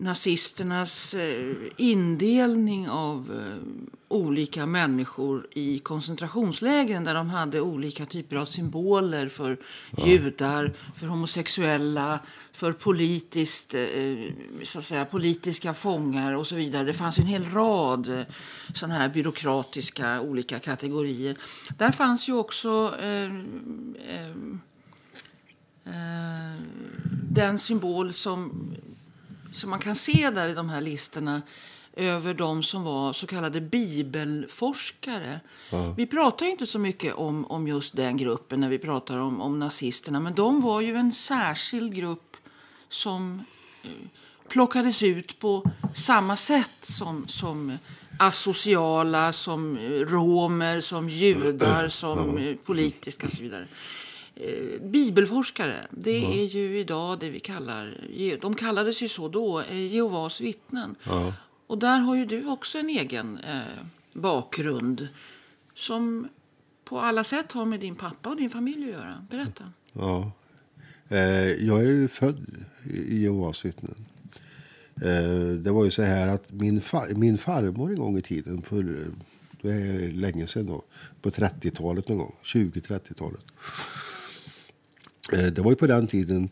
[0.00, 8.44] nazisternas eh, indelning av eh, olika människor i koncentrationslägren där de hade olika typer av
[8.44, 9.56] symboler för
[9.96, 10.06] ja.
[10.06, 12.20] judar, för homosexuella,
[12.52, 13.80] för politiskt, eh,
[14.62, 16.84] så att säga, politiska fångar och så vidare.
[16.84, 18.24] Det fanns en hel rad
[18.74, 21.36] sådana här byråkratiska olika kategorier.
[21.78, 23.34] Där fanns ju också eh,
[24.14, 24.36] eh,
[27.30, 28.52] den symbol som
[29.52, 31.42] som man kan se där i de här listorna
[31.92, 35.40] över de som var så kallade bibelforskare.
[35.96, 39.58] Vi pratar inte så mycket om, om just den gruppen när vi pratar om, om
[39.58, 40.20] nazisterna.
[40.20, 42.36] Men de var ju en särskild grupp
[42.88, 43.44] som
[43.82, 43.90] eh,
[44.48, 47.78] plockades ut på samma sätt som, som
[48.18, 53.66] asociala, som eh, romer, som judar, som eh, politiska och så vidare.
[54.42, 57.94] Eh, Bibelforskare, det är ju idag det vi kallar,
[58.40, 60.94] de kallades ju så då, eh, Jehovas vittnen.
[61.66, 63.60] Och där har ju du också en egen eh,
[64.12, 65.08] bakgrund
[65.74, 66.28] som
[66.84, 69.26] på alla sätt har med din pappa och din familj att göra.
[69.30, 69.72] Berätta.
[69.92, 70.32] Ja.
[71.08, 72.46] Eh, jag är ju född
[72.84, 73.94] i Jehovas vittnen.
[75.02, 78.62] Eh, det var ju så här att min, fa min farmor en gång i tiden,
[78.62, 79.06] för
[79.62, 80.82] det är länge sedan då,
[81.22, 83.44] på 30-talet någon gång, 20-30-talet.
[85.32, 86.50] Eh, det var ju på den tiden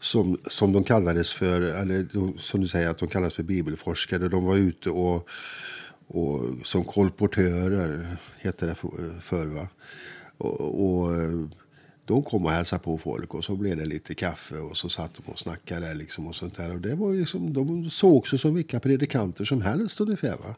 [0.00, 2.06] som, som de kallades för, eller
[2.38, 4.28] som du säger, att de kallades för bibelforskare.
[4.28, 5.28] De var ute och,
[6.06, 8.74] och som kolportörer, hette det
[9.20, 9.46] förr.
[9.46, 9.68] Va?
[10.38, 11.46] Och, och eh,
[12.04, 15.14] de kom och hälsade på folk och så blev det lite kaffe och så satt
[15.14, 16.72] de och snackade liksom och sånt där.
[16.72, 20.36] Och det var liksom, de såg sig som vilka predikanter som helst ungefär.
[20.36, 20.54] Va?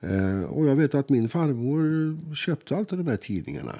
[0.00, 3.74] Eh, och jag vet att min farmor köpte alltid de här tidningarna.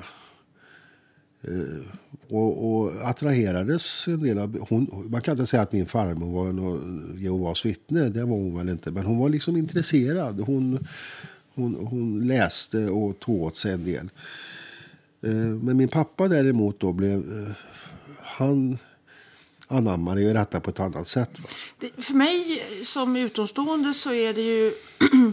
[1.43, 1.83] Eh,
[2.29, 4.67] och, och, attraherades en del av...
[4.69, 8.59] Hon, man kan inte säga att min farmor var någon Jehovas vittne, det var hon
[8.59, 8.91] väl inte.
[8.91, 10.41] Men hon var liksom intresserad.
[10.41, 10.87] Hon,
[11.55, 14.11] hon, hon läste och tog åt sig en del.
[15.23, 17.19] Eh, men min pappa däremot då blev...
[17.19, 17.55] Eh,
[18.23, 18.79] han
[19.69, 21.31] anammade ju detta på ett annat sätt.
[21.41, 21.49] Va?
[21.99, 24.73] för mig som utomstående så är det ju...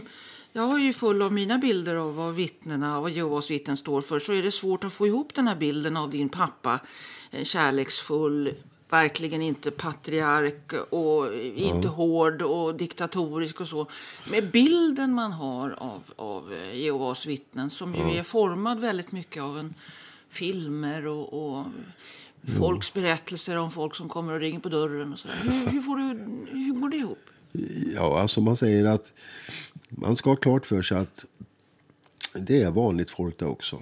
[0.56, 4.18] Jag har ju full av mina bilder av vad vittnena, vad Jehovas vittnen står för.
[4.18, 6.80] Så är det svårt att få ihop den här bilden av din pappa.
[7.42, 8.54] Kärleksfull,
[8.90, 11.90] verkligen inte patriark och inte ja.
[11.90, 13.86] hård och diktatorisk och så.
[14.30, 18.14] Med bilden man har av, av Jehovas vittnen som ju ja.
[18.14, 19.74] är formad väldigt mycket av en
[20.28, 21.64] filmer och, och
[22.58, 25.96] folks berättelser om folk som kommer och ringer på dörren och så hur, hur, får
[25.96, 26.02] du,
[26.50, 27.25] hur går det ihop?
[27.94, 29.12] Ja, alltså man säger att
[29.88, 31.24] man ska ha klart för sig att
[32.34, 33.78] det är vanligt folk det också.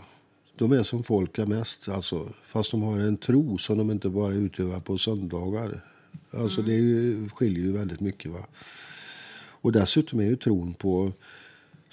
[0.56, 4.08] De är som folk är mest, alltså, fast de har en tro som de inte
[4.08, 5.80] bara utövar på söndagar.
[6.30, 6.70] Alltså mm.
[6.70, 8.30] Det ju, skiljer ju väldigt mycket.
[8.30, 8.46] Va?
[9.60, 11.12] Och dessutom är ju tron på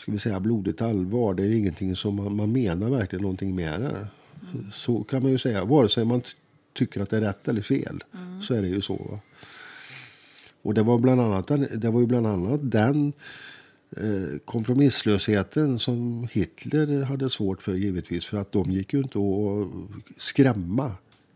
[0.02, 1.34] ska vi säga, blodigt allvar.
[1.34, 4.08] Det är ingenting som man, man menar verkligen någonting med det.
[4.54, 4.72] Mm.
[4.74, 5.66] Så kan man ju säga.
[5.66, 6.22] Vare sig man
[6.74, 8.42] tycker att det är rätt eller fel mm.
[8.42, 8.96] så är det ju så.
[8.96, 9.20] Va?
[10.62, 11.48] Och det var bland annat,
[11.82, 13.14] det var ju bland annat den
[13.98, 18.26] Eh, kompromisslösheten som Hitler hade svårt för givetvis.
[18.26, 20.92] För att de gick ju inte att skrämma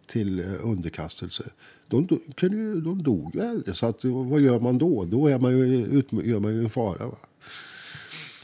[0.08, 1.44] till eh, underkastelse.
[1.88, 5.06] De, kunde ju, de dog ju äldre, Så att, eh, vad gör man då?
[5.06, 7.08] Då är man ju, ut, gör man ju en fara.
[7.08, 7.18] Va?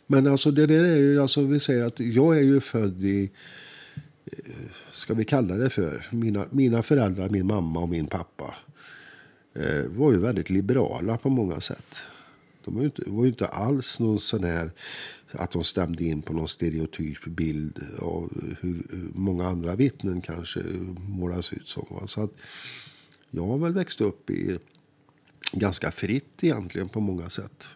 [0.07, 3.31] Men alltså det där är ju, alltså vi säger att jag är ju född i,
[4.25, 4.37] eh,
[4.91, 8.55] ska vi kalla det för, mina, mina föräldrar, min mamma och min pappa
[9.53, 11.95] Eh, var ju väldigt liberala på många sätt.
[12.65, 14.71] De var ju inte, var ju inte alls någon sån här
[15.31, 18.83] att de stämde in på någon stereotyp bild av hur
[19.13, 20.59] många andra vittnen kanske
[21.07, 22.07] målas ut som.
[22.07, 22.31] Så att
[23.29, 24.57] jag har väl växt upp i
[25.51, 27.67] ganska fritt egentligen på många sätt.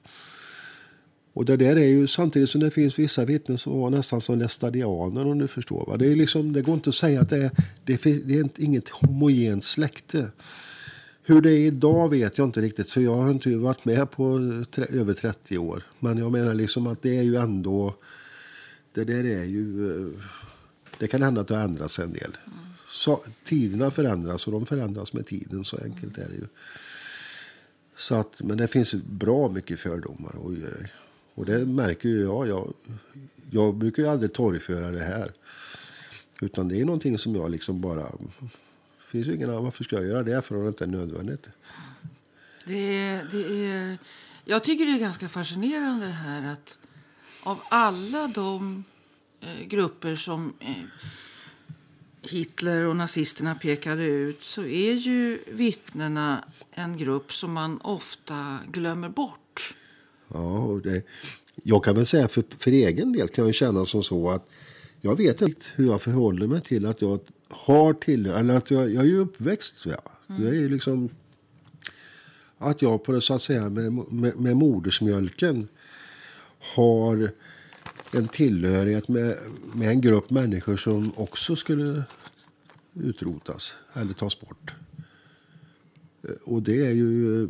[1.33, 4.39] Och det där är ju samtidigt som det finns vissa vittnen som var nästan som
[4.39, 5.85] lästadianer om du förstår.
[5.85, 5.97] Va?
[5.97, 7.51] Det, är liksom, det går inte att säga att det är,
[7.83, 10.31] det är, det är inget homogent släkte.
[11.27, 14.38] Hur det är idag vet jag inte riktigt, för jag har inte varit med på
[14.89, 15.83] över 30 år.
[15.99, 17.95] Men jag menar liksom att det är ju ändå...
[18.93, 19.91] Det där är ju...
[19.91, 20.21] Eh,
[20.97, 22.38] det kan hända att det har ändrats en del.
[22.91, 26.47] Så, tiderna förändras och de förändras med tiden, så enkelt är det ju.
[27.97, 30.35] Så att, men det finns bra mycket fördomar.
[30.35, 30.51] Och,
[31.35, 32.47] och det märker ju jag.
[32.47, 32.73] jag.
[33.51, 35.31] Jag brukar ju aldrig torgföra det här.
[36.41, 38.11] Utan det är någonting som jag liksom bara
[39.23, 39.63] finns ingen annan.
[39.63, 41.49] Varför ska jag göra det för om det inte är nödvändigt?
[42.65, 43.97] Det, det är,
[44.45, 46.80] jag tycker det är ganska fascinerande här att
[47.43, 48.84] av alla de
[49.41, 50.73] eh, grupper som eh,
[52.21, 59.10] Hitler och nazisterna pekade ut så är ju vittnena en grupp som man ofta glömmer
[59.10, 59.75] bort.
[60.27, 61.04] Ja, och det,
[61.63, 64.50] jag kan väl säga för, för egen del kan jag känna som så att
[65.02, 67.19] jag vet inte hur jag förhåller mig till att jag
[67.50, 69.75] har till, eller att jag, jag är ju uppväxt.
[69.85, 70.02] Ja.
[70.29, 70.43] Mm.
[70.43, 71.10] Jag är liksom,
[72.58, 75.67] att jag på det så att säga med, med, med modersmjölken
[76.75, 77.31] har
[78.13, 79.35] en tillhörighet med,
[79.75, 82.04] med en grupp människor som också skulle
[82.93, 84.73] utrotas eller tas bort.
[86.43, 87.48] Och det är ju...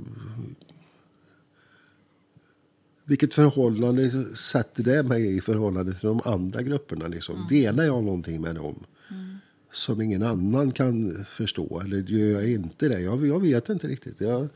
[3.03, 7.07] vilket förhållande sätter det mig i förhållande till de andra grupperna?
[7.07, 7.35] Liksom?
[7.35, 7.47] Mm.
[7.47, 8.83] Delar jag någonting med dem.
[9.75, 11.81] Som ingen annan kan förstå?
[11.85, 12.99] Eller gör jag inte det?
[12.99, 14.15] Jag, jag vet inte riktigt.
[14.21, 14.49] Jag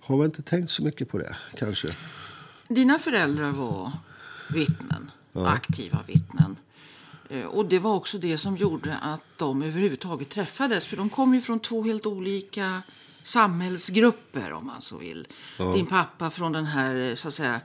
[0.00, 1.88] har väl inte tänkt så mycket på det, kanske.
[2.68, 3.92] Dina föräldrar var
[4.54, 5.46] vittnen, ja.
[5.46, 6.56] aktiva vittnen.
[7.28, 10.84] Eh, och det var också det som gjorde att de överhuvudtaget träffades.
[10.84, 12.82] För de kom ju från två helt olika
[13.22, 15.28] samhällsgrupper om man så vill.
[15.58, 15.72] Ja.
[15.74, 17.60] Din pappa från den här så att säga,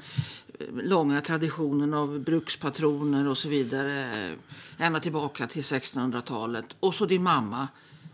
[0.83, 4.35] långa traditionen av brukspatroner och så vidare.
[4.77, 6.75] Ända tillbaka till 1600-talet.
[6.79, 7.67] Och så din mamma.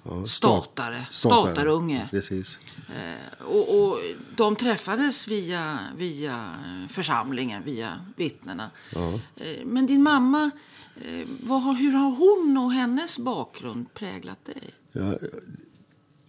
[0.04, 2.08] Ja, statare, statarunge.
[2.12, 2.60] Precis.
[2.90, 4.00] Eh, och, och,
[4.36, 6.56] de träffades via, via
[6.90, 8.70] församlingen, via vittnena.
[8.96, 9.14] Ja.
[9.36, 10.52] Eh, men din mamma,
[10.96, 14.70] eh, vad, hur har hon och hennes bakgrund präglat dig?
[14.92, 15.14] Ja,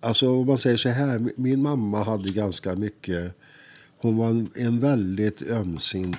[0.04, 3.41] Alltså om man säger så här, min mamma hade ganska mycket...
[4.02, 6.16] Hon var en, väldigt ömsint,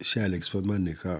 [0.00, 1.18] kärleksfull människa.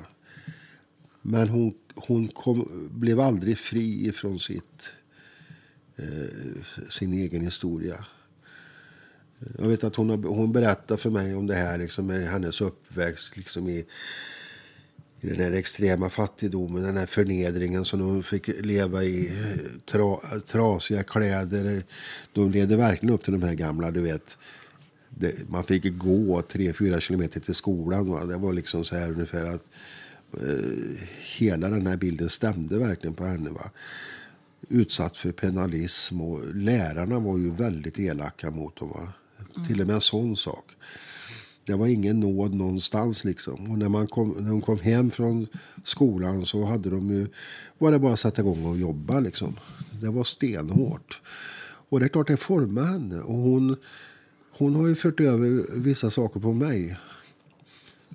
[1.23, 4.91] Men hon, hon kom, blev aldrig fri ifrån sitt,
[5.97, 8.05] eh, sin egen historia.
[9.59, 13.37] Jag vet att hon, hon berättade för mig om det här, liksom, med hennes uppväxt
[13.37, 13.87] liksom i
[15.21, 19.33] i den här extrema fattigdomen, den här förnedringen som de fick leva i.
[19.87, 20.17] Tra,
[20.47, 21.83] trasiga kläder.
[22.33, 24.39] De levde verkligen upp till de här gamla, du vet.
[25.19, 28.11] Det, man fick gå 3-4 kilometer till skolan.
[28.11, 28.25] Va?
[28.25, 29.65] Det var liksom så här ungefär att
[30.33, 31.03] eh,
[31.39, 33.51] hela den här bilden stämde verkligen på henne.
[33.51, 33.71] Va?
[34.69, 38.89] Utsatt för penalism och lärarna var ju väldigt elaka mot dem.
[38.89, 39.13] Va?
[39.57, 39.69] Mm.
[39.69, 40.65] Till och med en sån sak.
[41.65, 43.25] Det var ingen nåd någonstans.
[43.25, 43.71] Liksom.
[43.71, 45.47] Och när, man kom, när de kom hem från
[45.85, 47.27] skolan så hade de ju,
[47.79, 49.21] var det bara att sätta igång och jobba.
[49.21, 49.57] Liksom.
[50.01, 51.21] Det var stenhårt.
[51.89, 53.21] Och det är klart det formade henne.
[53.21, 53.77] Och hon,
[54.59, 56.99] hon har ju fört över vissa saker på mig.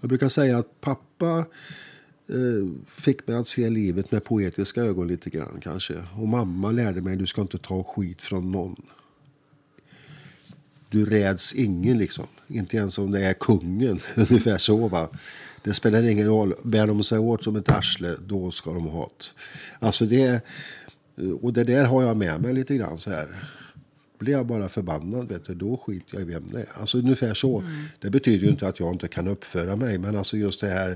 [0.01, 1.45] Jag brukar säga att pappa
[2.27, 5.93] eh, fick mig att se livet med poetiska ögon lite grann kanske.
[6.17, 8.75] Och mamma lärde mig att du ska inte ta skit från någon
[10.93, 12.25] du räds ingen liksom.
[12.47, 13.99] Inte ens om det är kungen.
[14.15, 15.09] Ungefär så va.
[15.63, 16.53] Det spelar ingen roll.
[16.63, 19.25] Bär de sig åt som ett arsle, då ska de ha det.
[19.85, 20.41] Alltså det,
[21.41, 23.27] och det där har jag med mig lite grann så här.
[24.23, 26.65] Blir jag bara förbannad, vet du, då skiter jag i vem det är.
[26.79, 27.59] Alltså ungefär så.
[27.59, 27.71] Mm.
[27.99, 30.89] Det betyder ju inte att jag inte kan uppföra mig, men alltså just det här.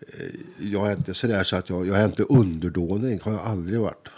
[0.00, 3.80] Eh, jag är inte sådär så att jag, jag är inte underdånig, har jag aldrig
[3.80, 4.08] varit.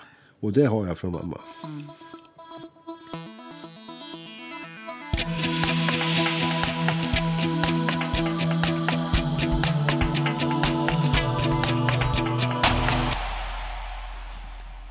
[0.41, 1.41] Och det har jag från mamma.
[1.65, 1.83] Mm.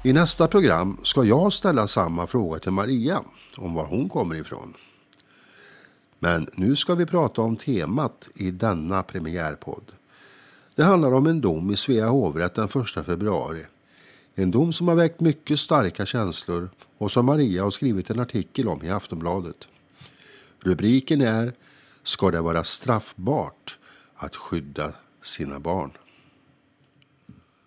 [0.03, 3.23] I nästa program ska jag ställa samma fråga till Maria
[3.57, 4.73] om var hon kommer ifrån.
[6.19, 9.91] Men nu ska vi prata om temat i denna premiärpodd.
[10.75, 13.65] Det handlar om en dom i Svea hovrätt den 1 februari.
[14.35, 18.67] En dom som har väckt mycket starka känslor och som Maria har skrivit en artikel
[18.67, 19.67] om i Aftonbladet.
[20.59, 21.53] Rubriken är
[22.03, 23.77] Ska det vara straffbart
[24.15, 25.91] att skydda sina barn?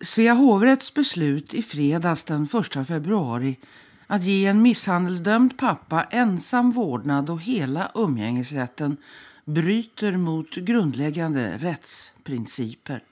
[0.01, 3.59] Svea hovrätts beslut i fredags den 1 februari
[4.07, 8.97] att ge en misshandelsdömd pappa ensam vårdnad och hela umgängesrätten
[9.45, 13.03] bryter mot grundläggande rättsprinciper.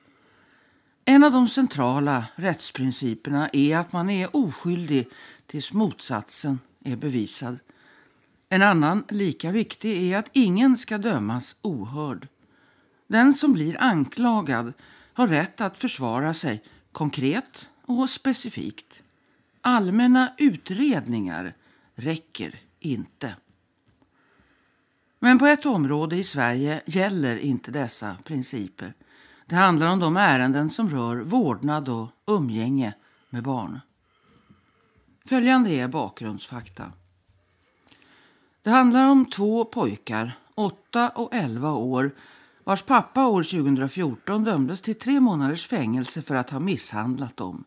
[1.05, 5.09] En av de centrala rättsprinciperna är att man är oskyldig
[5.47, 7.59] tills motsatsen är bevisad.
[8.49, 12.27] En annan, lika viktig, är att ingen ska dömas ohörd.
[13.07, 14.73] Den som blir anklagad
[15.13, 19.03] har rätt att försvara sig konkret och specifikt.
[19.61, 21.53] Allmänna utredningar
[21.95, 23.35] räcker inte.
[25.19, 28.93] Men på ett område i Sverige gäller inte dessa principer.
[29.45, 32.93] Det handlar om de ärenden som rör vårdnad och umgänge
[33.29, 33.79] med barn.
[35.25, 36.91] Följande är bakgrundsfakta.
[38.61, 42.11] Det handlar om två pojkar, 8 och 11 år,
[42.63, 47.63] vars pappa år 2014 dömdes till tre månaders fängelse för att ha misshandlat dem.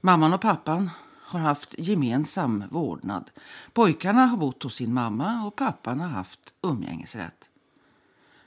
[0.00, 0.90] Mamman och pappan
[1.22, 3.30] har haft gemensam vårdnad.
[3.72, 7.50] Pojkarna har bott hos sin mamma och pappan har haft umgängesrätt.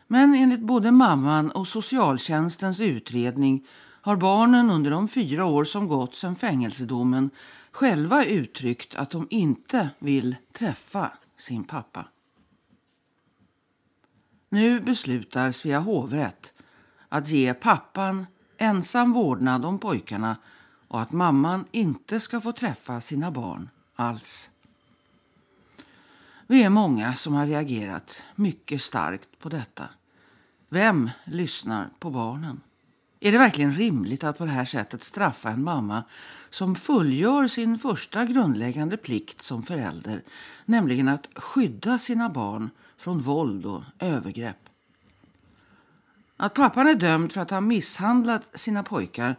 [0.08, 3.68] Men enligt både mamman och socialtjänstens utredning
[4.02, 7.30] har barnen under de fyra år som gått sedan fängelsedomen
[7.72, 12.06] själva uttryckt att de inte vill träffa sin pappa.
[14.54, 16.54] Nu beslutar Svea hovrätt
[17.10, 18.26] att ge pappan
[18.58, 20.38] ensam vårdnad om pojkarna
[20.88, 24.50] och att mamman inte ska få träffa sina barn alls.
[26.48, 29.90] Vi är många som har reagerat mycket starkt på detta.
[30.70, 32.62] Vem lyssnar på barnen?
[33.20, 36.04] Är det verkligen rimligt att på det här sättet straffa en mamma
[36.50, 40.24] som fullgör sin första grundläggande plikt som förälder,
[40.66, 42.70] nämligen att skydda sina barn
[43.04, 44.70] från våld och övergrepp?
[46.38, 49.36] Att pappan är dömd för att ha misshandlat sina pojkar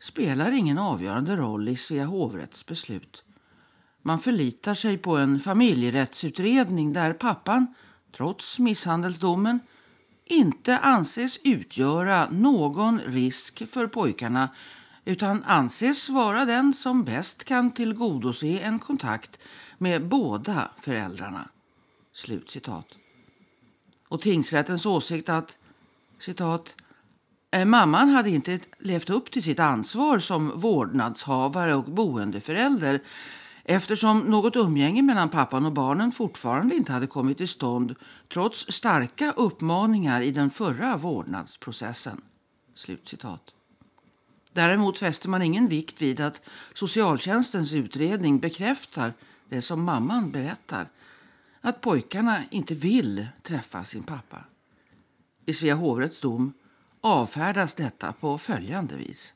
[0.00, 3.24] spelar ingen avgörande roll i Svea hovrätts beslut.
[4.02, 7.74] Man förlitar sig på en familjerättsutredning där pappan,
[8.16, 9.60] trots misshandelsdomen,
[10.24, 14.48] inte anses utgöra någon risk för pojkarna
[15.04, 19.38] utan anses vara den som bäst kan tillgodose en kontakt
[19.78, 21.48] med båda föräldrarna.
[22.12, 23.01] Slutcitat.
[24.12, 25.58] Och tingsrättens åsikt att
[26.18, 26.76] citat,
[27.66, 33.00] mamman hade inte levt upp till sitt ansvar som vårdnadshavare och boendeförälder
[33.64, 37.94] eftersom något umgänge mellan pappan och barnen fortfarande inte hade kommit till stånd
[38.32, 42.20] trots starka uppmaningar i den förra vårdnadsprocessen.
[42.74, 43.42] Slutcitat.
[44.52, 46.40] Däremot fäster man ingen vikt vid att
[46.74, 49.14] socialtjänstens utredning bekräftar
[49.48, 50.88] det som mamman berättar.
[51.64, 54.44] Att pojkarna inte vill träffa sin pappa.
[55.46, 56.52] I Svea hovrätts dom
[57.00, 59.34] avfärdas detta på följande vis.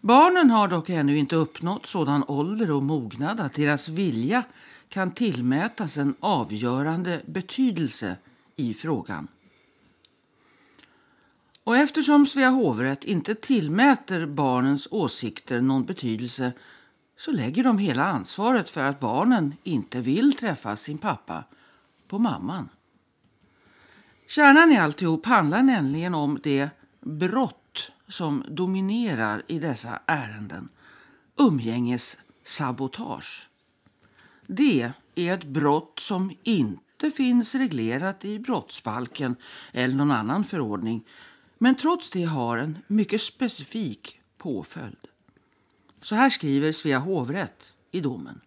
[0.00, 4.44] Barnen har dock ännu inte uppnått sådan ålder och mognad att deras vilja
[4.88, 8.16] kan tillmätas en avgörande betydelse
[8.56, 9.28] i frågan.
[11.64, 16.52] Och eftersom Svea hovrätt inte tillmäter barnens åsikter någon betydelse
[17.18, 21.44] så lägger de hela ansvaret för att barnen inte vill träffa sin pappa
[22.08, 22.68] på mamman.
[24.28, 30.68] Kärnan i alltihop handlar nämligen om det brott som dominerar i dessa ärenden.
[31.36, 33.48] Umgängessabotage.
[34.46, 39.36] Det är ett brott som inte finns reglerat i brottsbalken
[39.72, 41.04] eller någon annan förordning
[41.58, 45.08] men trots det har en mycket specifik påföljd.
[46.02, 48.40] Så här skriver Svea hovrätt i domen.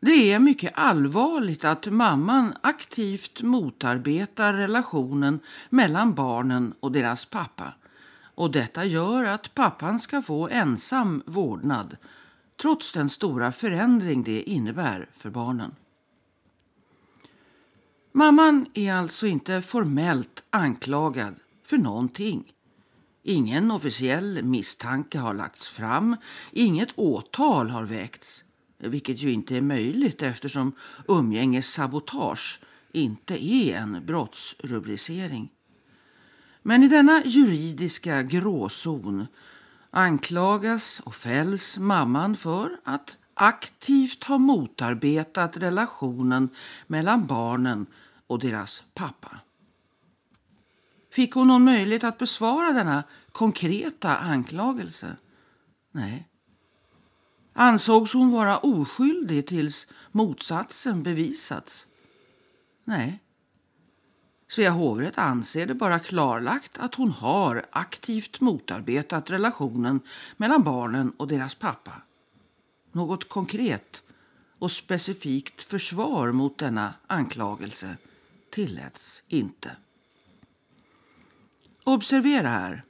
[0.00, 5.40] Det är mycket allvarligt att mamman aktivt motarbetar relationen
[5.70, 7.74] mellan barnen och deras pappa.
[8.34, 11.96] Och detta gör att pappan ska få ensam vårdnad
[12.56, 15.74] trots den stora förändring det innebär för barnen.
[18.12, 22.53] Mamman är alltså inte formellt anklagad för någonting.
[23.26, 26.16] Ingen officiell misstanke har lagts fram,
[26.52, 28.44] inget åtal har väckts
[28.78, 30.72] vilket ju inte är möjligt eftersom
[31.08, 32.60] umgängessabotage
[32.92, 35.48] inte är en brottsrubricering.
[36.62, 39.26] Men i denna juridiska gråzon
[39.90, 46.48] anklagas och fälls mamman för att aktivt ha motarbetat relationen
[46.86, 47.86] mellan barnen
[48.26, 49.40] och deras pappa.
[51.14, 55.16] Fick hon någon möjlighet att besvara denna konkreta anklagelse?
[55.90, 56.28] Nej.
[57.52, 61.86] Ansågs hon vara oskyldig tills motsatsen bevisats?
[62.84, 63.22] Nej.
[64.48, 70.00] Svea hovrätt anser det bara klarlagt att hon har aktivt motarbetat relationen
[70.36, 71.92] mellan barnen och deras pappa.
[72.92, 74.02] Något konkret
[74.58, 77.96] och specifikt försvar mot denna anklagelse
[78.50, 79.76] tilläts inte.
[81.84, 82.82] Observera här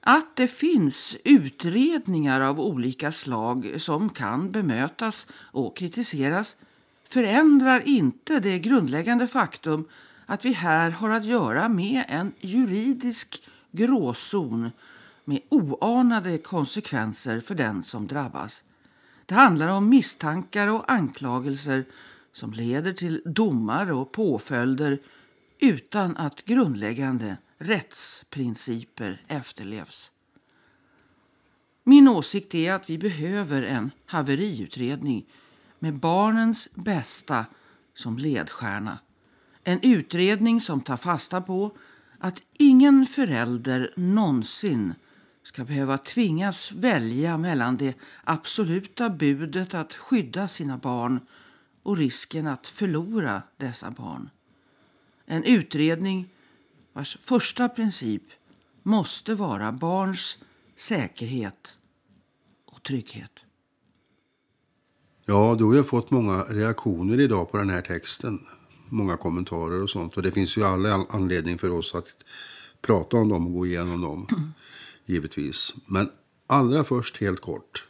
[0.00, 6.56] att det finns utredningar av olika slag som kan bemötas och kritiseras
[7.08, 9.88] förändrar inte det grundläggande faktum
[10.26, 14.70] att vi här har att göra med en juridisk gråzon
[15.24, 18.64] med oanade konsekvenser för den som drabbas.
[19.26, 21.84] Det handlar om misstankar och anklagelser
[22.32, 24.98] som leder till domar och påföljder
[25.58, 30.12] utan att grundläggande rättsprinciper efterlevs.
[31.82, 35.26] Min åsikt är att vi behöver en haveriutredning
[35.78, 37.46] med barnens bästa
[37.94, 38.98] som ledstjärna.
[39.64, 41.76] En utredning som tar fasta på
[42.18, 44.94] att ingen förälder någonsin
[45.42, 47.94] ska behöva tvingas välja mellan det
[48.24, 51.20] absoluta budet att skydda sina barn
[51.82, 54.30] och risken att förlora dessa barn.
[55.26, 56.28] En utredning
[57.00, 58.22] vars första princip
[58.82, 60.38] måste vara barns
[60.76, 61.76] säkerhet
[62.66, 63.30] och trygghet.
[65.26, 68.38] Ja, du har ju fått många reaktioner idag på den här texten.
[68.88, 70.16] Många kommentarer och sånt.
[70.16, 72.24] Och det finns ju all anledning för oss att
[72.82, 74.26] prata om dem och gå igenom dem.
[74.30, 74.52] Mm.
[75.06, 75.74] Givetvis.
[75.86, 76.10] Men
[76.46, 77.88] allra först, helt kort,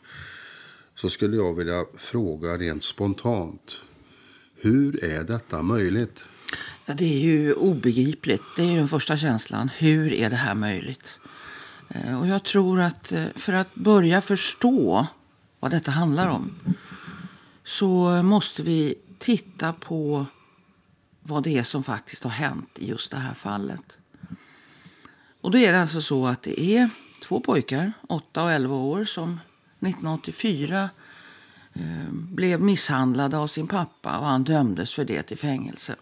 [0.94, 3.80] så skulle jag vilja fråga rent spontant.
[4.56, 6.24] Hur är detta möjligt?
[6.86, 8.42] Ja, det är ju obegripligt.
[8.56, 9.70] Det är ju den första känslan.
[9.78, 11.20] Hur är det här möjligt?
[11.88, 15.06] Eh, och jag tror att eh, för att börja förstå
[15.60, 16.54] vad detta handlar om
[17.64, 20.26] så måste vi titta på
[21.20, 23.98] vad det är som faktiskt har hänt i just det här fallet.
[25.40, 26.90] Och då är det alltså så att det är
[27.22, 29.40] två pojkar, 8 och 11 år, som
[29.80, 30.90] 1984
[31.72, 35.96] eh, blev misshandlade av sin pappa och han dömdes för det till fängelse.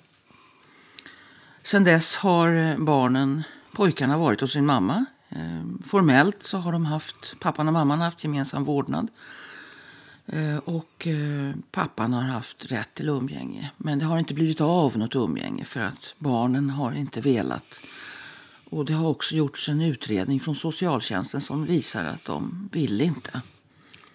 [1.63, 3.43] Sen dess har eh, barnen,
[3.73, 5.05] pojkarna varit hos sin mamma.
[5.29, 9.09] Eh, formellt så har de haft, pappan och mamman haft gemensam vårdnad.
[10.27, 11.09] Eh, och
[11.71, 13.71] pappan har haft rätt till umgänge.
[13.77, 17.81] Men det har inte blivit av något umgänge för att barnen har inte velat.
[18.71, 23.41] Och det har också gjorts en utredning från socialtjänsten som visar att de vill inte.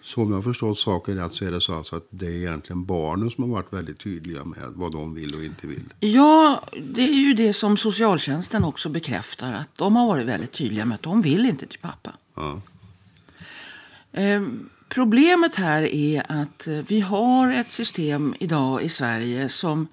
[0.04, 2.84] Så om jag förstått saken rätt så är det så alltså att det är egentligen
[2.84, 5.94] barnen som har varit väldigt tydliga med vad de vill och inte vill.
[6.00, 9.52] Ja, det är ju det som socialtjänsten också bekräftar.
[9.52, 12.12] Att de har varit väldigt tydliga med att de vill inte till pappa.
[12.34, 12.60] Ja.
[14.12, 19.88] Ehm, Problemet här är att eh, vi har ett system idag i Sverige som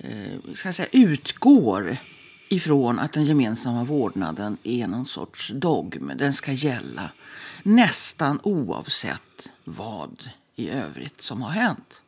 [0.00, 1.96] eh, ska säga, utgår
[2.48, 6.12] ifrån att den gemensamma vårdnaden är någon sorts dogm.
[6.18, 7.10] Den ska gälla
[7.66, 12.02] nästan oavsett vad i övrigt som har hänt.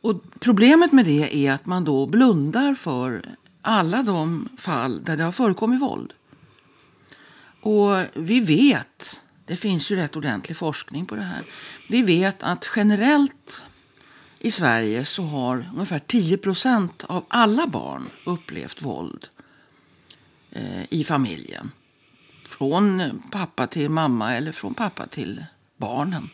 [0.00, 5.24] Och problemet med det är att man då blundar för alla de fall där det
[5.24, 6.12] har förekommit våld.
[7.60, 11.42] Och vi vet det finns ju rätt ordentlig forskning på det här.
[11.88, 13.64] Vi vet att generellt
[14.38, 19.28] i Sverige så har ungefär 10 procent av alla barn upplevt våld
[20.50, 21.70] eh, i familjen.
[22.62, 25.44] Från pappa till mamma eller från pappa till
[25.76, 26.28] barnen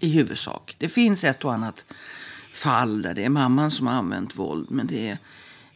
[0.00, 0.76] i huvudsak.
[0.78, 1.84] Det finns ett och annat
[2.52, 5.18] fall där det är mamman som har använt våld men det är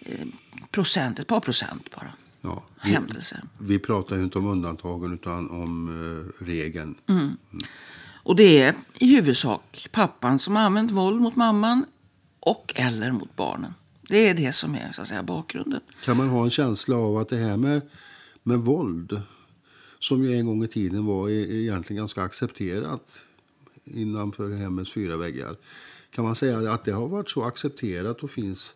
[0.00, 0.26] eh,
[0.70, 2.12] procent, ett par procent bara.
[2.40, 3.42] Ja, vi, händelser.
[3.58, 6.94] Vi pratar ju inte om undantagen utan om uh, regeln.
[7.08, 7.20] Mm.
[7.22, 7.36] Mm.
[8.22, 11.86] Och det är i huvudsak pappan som har använt våld mot mamman
[12.40, 13.74] och eller mot barnen.
[14.02, 15.80] Det är det som är så att säga, bakgrunden.
[16.04, 17.80] Kan man ha en känsla av att det här med,
[18.42, 19.22] med våld
[20.00, 23.18] som ju en gång i tiden var egentligen ganska accepterat
[23.84, 25.56] innanför hemmets fyra väggar.
[26.10, 28.74] Kan man säga att det har varit så accepterat och finns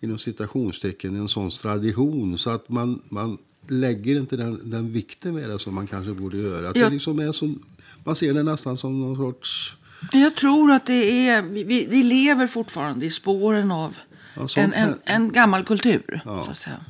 [0.00, 3.38] inom citationstecken en sån tradition så att man, man
[3.68, 6.68] lägger inte den, den vikten med det som man kanske borde göra.
[6.68, 6.84] Att ja.
[6.84, 7.62] det liksom är som,
[8.04, 9.76] man ser det nästan som någon sorts...
[10.12, 13.96] Jag tror att det är, vi, vi lever fortfarande i spåren av
[14.34, 16.20] ja, en, en, en, gammal kultur.
[16.24, 16.44] Ja.
[16.44, 16.84] Så att säga.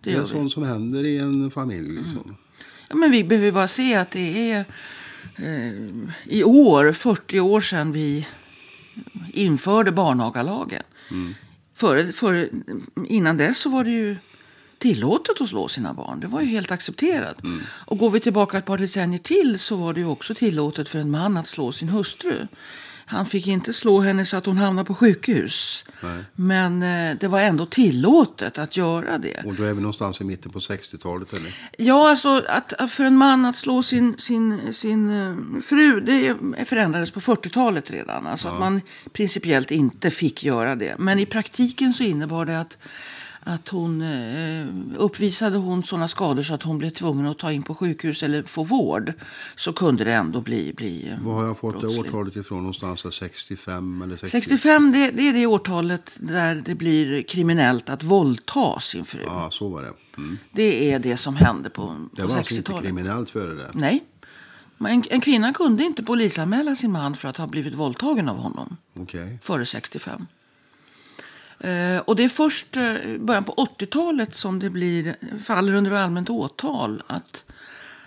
[0.00, 1.88] Det, det är sånt som händer i en familj.
[1.88, 2.22] Liksom.
[2.24, 2.36] Mm.
[2.94, 4.64] Ja, men vi behöver bara se att det är
[5.36, 5.72] eh,
[6.24, 8.26] i år, 40 år sedan vi
[9.32, 10.82] införde barnagalagen.
[11.10, 11.34] Mm.
[11.74, 12.48] Före, före,
[13.08, 14.16] innan dess så var det ju
[14.78, 16.20] tillåtet att slå sina barn.
[16.20, 17.42] Det var ju helt accepterat.
[17.42, 17.62] Mm.
[17.86, 20.98] Och går vi tillbaka ett par decennier till så var det ju också tillåtet för
[20.98, 22.46] en man att slå sin hustru.
[23.06, 25.84] Han fick inte slå henne så att hon hamnade på sjukhus.
[26.00, 26.24] Nej.
[26.34, 29.42] Men eh, det var ändå tillåtet att göra det.
[29.44, 31.56] Och då är vi någonstans i mitten på 60-talet eller?
[31.78, 37.10] Ja, alltså att, för en man att slå sin, sin, sin uh, fru, det förändrades
[37.10, 38.26] på 40-talet redan.
[38.26, 38.54] Alltså ja.
[38.54, 38.80] att man
[39.12, 40.94] principiellt inte fick göra det.
[40.98, 42.78] Men i praktiken så innebar det att
[43.44, 44.66] att hon eh,
[44.96, 48.42] uppvisade hon sådana skador så att hon blev tvungen att ta in på sjukhus eller
[48.42, 49.12] få vård
[49.56, 52.04] så kunde det ändå bli, bli eh, Vad har jag fått brottslig.
[52.04, 52.58] det årtalet ifrån?
[52.58, 54.30] Någonstans 65 eller 60?
[54.30, 59.20] 65 det, det, är det årtalet där det blir kriminellt att våldta sin fru.
[59.24, 59.92] Ja, så var det.
[60.16, 60.38] Mm.
[60.52, 62.16] Det är det som hände på, på 60-talet.
[62.16, 63.70] Det var alltså inte kriminellt före det?
[63.74, 64.04] Nej.
[64.78, 68.76] En, en, kvinna kunde inte polisanmäla sin man för att ha blivit våldtagen av honom.
[68.94, 69.38] Okay.
[69.42, 70.26] Före 65.
[71.64, 75.90] Eh, och det är först i eh, början på 80-talet som det blir, faller under
[75.90, 77.44] allmänt åtal att,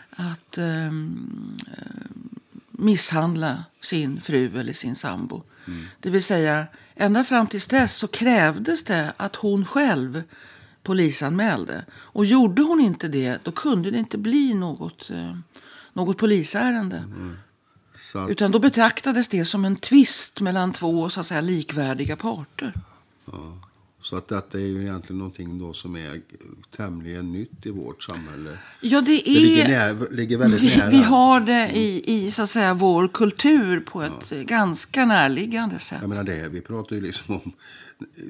[0.10, 1.60] att um,
[2.72, 5.43] misshandla sin fru eller sin sambo.
[5.68, 5.86] Mm.
[5.99, 10.24] Det vill säga, ända fram till dess så krävdes det att hon själv
[10.84, 11.86] polisanmälde.
[11.93, 15.12] Och gjorde hon inte det, då kunde det inte bli något,
[15.93, 16.97] något polisärende.
[16.97, 17.38] Mm.
[18.14, 18.30] Att...
[18.30, 22.74] Utan då betraktades det som en tvist mellan två så att säga, likvärdiga parter.
[23.32, 23.59] Ja.
[24.01, 26.21] Så att detta är ju egentligen någonting då som är
[26.75, 28.57] tämligen nytt i vårt samhälle.
[28.82, 29.34] Ja, det är...
[29.34, 30.89] Det ligger, nära, ligger väldigt vi, nära.
[30.89, 34.43] Vi har det i, i så att säga, vår kultur på ett ja.
[34.43, 35.97] ganska närliggande sätt.
[36.01, 37.51] Jag menar det, vi pratar ju liksom om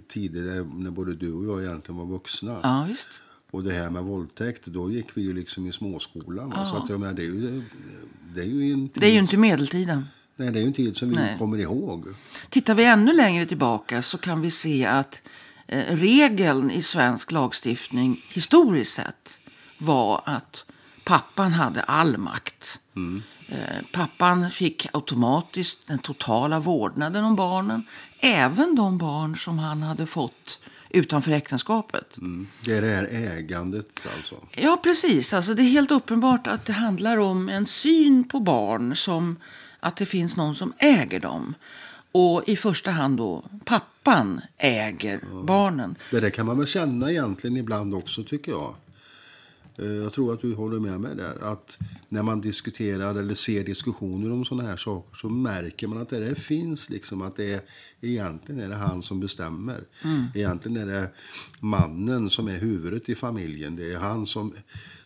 [0.08, 2.60] tider när både du och jag egentligen var vuxna.
[2.64, 3.10] Ja, visst.
[3.52, 6.54] Och det här med våldtäkt, då gick vi ju liksom i småskolan.
[6.56, 6.66] Ja.
[6.66, 7.64] Så att jag menar, det är ju,
[8.36, 10.06] det är ju, en det är ju inte medeltiden.
[10.38, 11.36] Nej, det är ju en tid som vi Nej.
[11.38, 12.06] kommer ihåg.
[12.50, 15.22] Tittar vi ännu längre tillbaka så kan vi se att
[15.68, 19.40] eh, regeln i svensk lagstiftning historiskt sett
[19.78, 20.66] var att
[21.06, 22.80] pappan hade all makt.
[23.50, 23.58] Eh,
[23.92, 27.84] pappan fick automatiskt den totala vårdnaden om barnen.
[28.20, 30.60] Även de barn som han hade fått
[30.90, 32.18] utanför äktenskapet.
[32.66, 34.36] Det är det här ägandet alltså.
[34.52, 35.34] Ja, precis.
[35.34, 39.36] Alltså, det är helt uppenbart att det handlar om en syn på barn som
[39.80, 41.54] att det finns någon som äger dem.
[42.12, 45.96] Och i första hand då pappan äger barnen.
[46.12, 48.76] Det där kan man väl känna egentligen ibland också tycker jag.
[49.80, 51.52] Eh, Jag tror att du håller med mig där.
[51.52, 51.78] Att
[52.10, 56.20] när man diskuterar eller ser diskussioner om sådana här saker så märker man att det
[56.20, 57.62] där finns liksom att det är,
[58.02, 59.84] egentligen är det han som bestämmer.
[60.36, 61.10] Egentligen är det
[61.60, 63.76] mannen som är huvudet i familjen.
[63.76, 64.54] Det är han som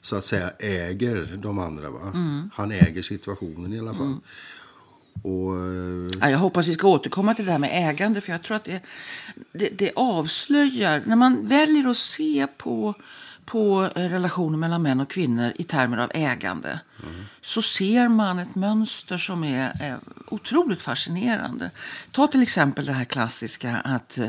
[0.01, 1.89] så att säga äger de andra.
[1.89, 2.11] Va?
[2.53, 4.15] Han äger situationen i alla fall.
[5.24, 5.91] Och, eh,
[6.22, 8.22] Ja, jag hoppas vi ska återkomma till det här med ägande.
[8.22, 8.82] För jag tror att det,
[9.51, 11.03] det, det avslöjar...
[11.05, 12.93] När man väljer att se på,
[13.45, 16.80] på relationer mellan män och kvinnor i termer av ägande
[17.41, 19.97] så ser man ett mönster som är är
[20.28, 21.72] otroligt fascinerande.
[22.12, 24.20] Ta till exempel det här klassiska att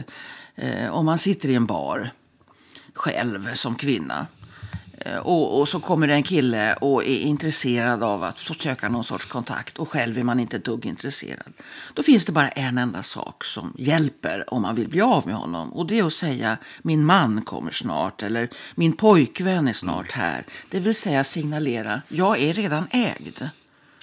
[0.54, 2.10] eh, om man sitter i en bar
[2.94, 4.26] själv som kvinna
[5.22, 9.24] och, och så kommer det en kille och är intresserad av att söka någon sorts
[9.24, 11.52] kontakt och själv är man inte ett dugg intresserad.
[11.94, 15.34] Då finns det bara en enda sak som hjälper om man vill bli av med
[15.34, 15.72] honom.
[15.72, 20.46] Och det är att säga min man kommer snart eller min pojkvän är snart här.
[20.68, 23.48] Det vill säga signalera jag är redan ägd.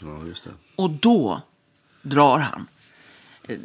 [0.01, 0.51] ja, just det.
[0.75, 1.41] Och då
[2.01, 2.67] drar han.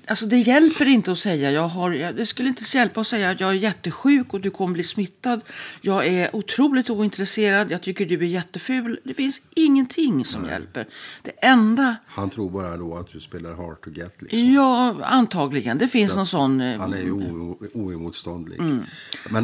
[0.06, 3.40] Alltså det hjälper inte att säga jag har, det skulle inte hjälpa att säga att
[3.40, 5.40] jag är jättesjuk och du kommer bli smittad.
[5.80, 8.98] Jag är otroligt ointresserad, jag tycker du är jätteful.
[9.04, 10.86] Det finns ingenting som hjälper.
[11.22, 14.22] Det enda, Han tror bara då att du spelar hard to get.
[14.22, 14.54] Liksom.
[14.54, 16.60] ja antagligen, det finns någon sån...
[16.60, 18.60] eh, Han är ju o- oemotståndlig.
[18.60, 18.84] Men,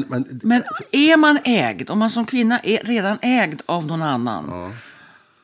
[0.08, 0.38] men, Mm.
[0.42, 0.62] Men
[0.92, 4.72] är man ägd, om man som kvinna är redan ägd av någon annan.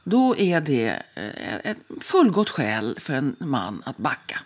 [0.05, 4.39] Då är det eh, ett fullgott skäl för en man att backa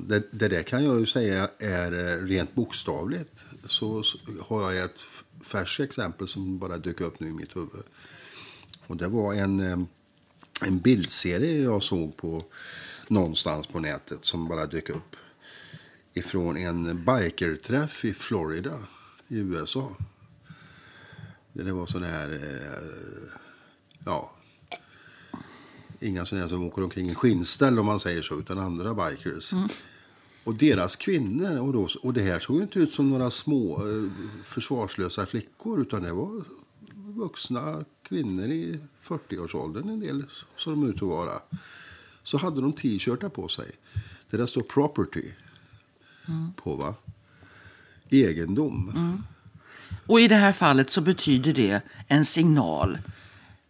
[0.00, 3.44] det, det där kan jag ju säga är eh, rent bokstavligt.
[3.64, 4.18] Så, så
[4.48, 5.00] har jag ett
[5.44, 7.84] färskt exempel som bara dök upp nu i mitt huvud.
[8.86, 9.78] Och det var en, eh,
[10.66, 12.44] en bildserie jag såg på
[13.08, 15.16] någonstans på nätet som bara dök upp.
[16.14, 18.78] Ifrån en bikerträff i Florida
[19.28, 19.96] i USA.
[21.52, 23.30] Det var sån här, eh,
[24.04, 24.37] ja,
[26.00, 29.52] inga sådana som åker omkring i skinnställ om man säger så, utan andra bikers.
[30.44, 34.10] Och deras kvinnor, och, då, och det här såg inte ut som några små eh,
[34.44, 36.44] försvarslösa flickor, utan det var
[36.94, 40.24] vuxna kvinnor i 40-årsåldern, en del
[40.56, 41.40] som de ut att vara.
[42.22, 43.70] Så hade de t-shirtar på sig.
[44.30, 45.24] Där det står property
[46.56, 46.94] på, va?
[48.10, 49.22] Egendom.
[50.06, 52.98] Och i det här fallet så betyder det en signal.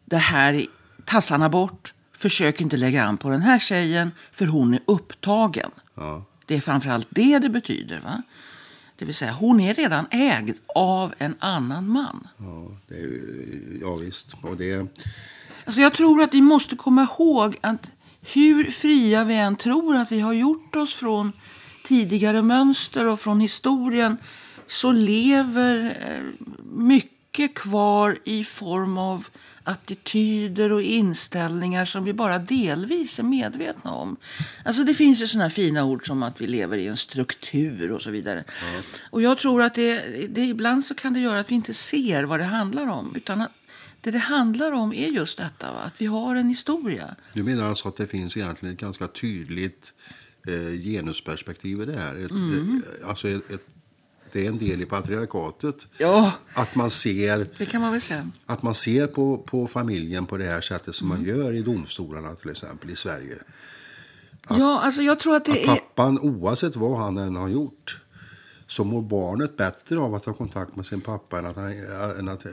[0.05, 0.66] Det här är
[1.05, 1.95] tassarna bort.
[2.19, 5.71] Försök inte lägga an på den här tjejen för hon är upptagen.
[5.95, 6.25] Ja.
[6.47, 8.01] Det är framförallt det det betyder.
[8.01, 8.23] va?
[8.97, 12.29] Det vill säga hon är redan ägd av en annan man.
[12.39, 14.35] Ja, det är, ja visst.
[14.43, 14.87] Och det,
[15.64, 20.12] Alltså jag tror att vi måste komma ihåg att hur fria vi än tror att
[20.12, 21.33] vi har gjort oss från
[21.85, 24.16] tidigare mönster och från historien
[24.66, 29.27] så lever eh, mycket kvar i form av
[29.69, 34.16] attityder och inställningar som vi bara delvis är medvetna om.
[34.64, 38.03] Alltså det finns ju här fina ord som att vi lever i en struktur och
[38.03, 38.45] så vidare.
[39.11, 42.25] Och jag tror att det, det ibland så kan det göra att vi inte ser
[42.25, 43.16] vad det handlar om.
[43.16, 43.53] Utan att
[44.01, 45.81] det det handlar om är just detta, va?
[45.81, 47.16] att vi har en historia.
[47.33, 49.93] Du menar alltså att det finns egentligen ett ganska tydligt
[50.47, 52.25] eh, genusperspektiv i det här?
[52.25, 53.66] Ett, eh, alltså ett, ett,
[54.33, 55.87] det är en del i patriarkatet.
[55.99, 58.31] Ja, Att man ser, det kan man väl säga.
[58.47, 62.35] att man ser på, på familjen på det här sättet som man gör i domstolarna
[62.35, 63.35] till exempel i Sverige.
[64.49, 65.66] Ja, alltså jag tror att det Att är...
[65.66, 68.01] pappan, oavsett vad han än har gjort,
[68.66, 71.72] så mår barnet bättre av att ha kontakt med sin pappa än att, han,
[72.18, 72.53] än att eh,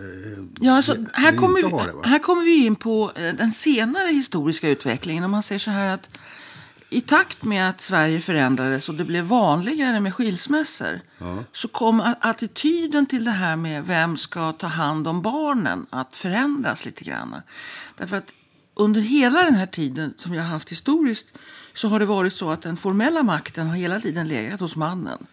[0.62, 2.02] Ja, alltså, här, kommer det, vi, va?
[2.04, 5.24] här kommer vi in på eh, den senare historiska utvecklingen.
[5.24, 6.10] Om man säger så här att
[6.96, 11.02] i takt med att Sverige förändrades och det blev vanligare med skilsmässor
[11.52, 16.86] så kom attityden till det här med vem ska ta hand om barnen att förändras
[16.86, 17.36] lite grann.
[17.98, 18.34] Därför att
[18.74, 21.38] under hela den här tiden som har haft historiskt
[21.74, 25.26] så har det varit så att den formella makten har hela tiden legat hos mannen.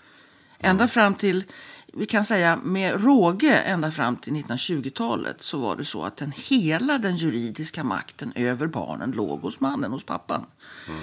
[0.59, 1.45] Ända fram till,
[1.93, 6.33] vi kan säga med råge, ända fram till 1920-talet så var det så att den,
[6.37, 10.47] hela den juridiska makten över barnen låg hos mannen, hos pappan.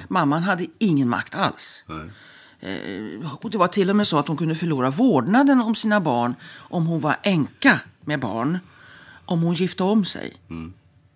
[0.08, 1.84] Mamman hade ingen makt alls.
[1.88, 2.10] Nej.
[2.60, 6.00] Eh, och det var till och med så att hon kunde förlora vårdnaden om sina
[6.00, 8.60] barn om hon var änka med barn,
[9.26, 10.34] om hon gifte om sig.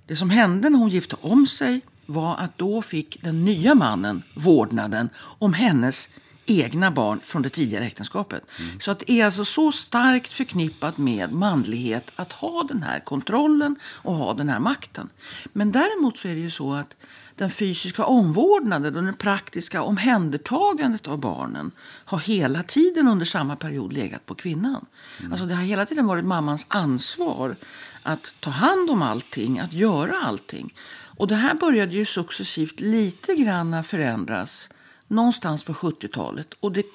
[0.08, 4.24] Det som hände när hon gifte om sig var att då fick den nya mannen
[4.34, 6.10] vårdnaden om hennes
[6.46, 8.44] egna barn från det tidigare äktenskapet.
[8.80, 13.76] Så att det är alltså så starkt förknippat med manlighet att ha den här kontrollen
[13.84, 15.10] och ha den här makten.
[15.54, 16.96] Men däremot så är det ju så att
[17.36, 21.72] den fysiska omvårdnaden och det praktiska omhändertagandet av barnen
[22.06, 24.86] har hela tiden under samma period legat på kvinnan.
[25.32, 27.56] Alltså det har hela tiden varit mammans ansvar
[28.04, 30.74] att ta hand om allting, att göra allting.
[31.18, 34.70] Och det här började ju successivt lite grann förändras
[35.14, 36.54] någonstans på 70-talet.
[36.60, 36.86] Och det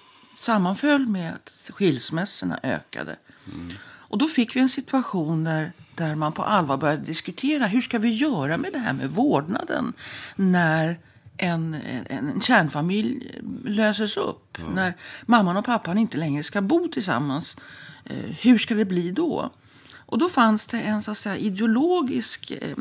[0.41, 3.16] sammanföll med att skilsmässorna ökade.
[3.83, 7.99] Och då fick vi en situation där, där man på allvar började diskutera hur ska
[7.99, 9.93] vi göra med det här med vårdnaden
[10.37, 10.99] när
[11.37, 14.59] en, en, en kärnfamilj löses upp.
[14.75, 14.95] När
[15.27, 17.57] mamman och pappan inte längre ska bo tillsammans.
[18.05, 19.51] Eh, hur ska det bli då?
[19.97, 22.77] Och då fanns det en så att säga, ideologisk, eh,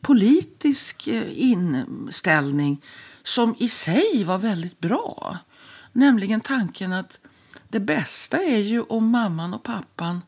[0.00, 2.82] politisk eh, inställning
[3.26, 5.38] som i sig var väldigt bra.
[5.92, 7.18] Nämligen tanken att
[7.68, 10.22] det bästa är ju om mamman och pappan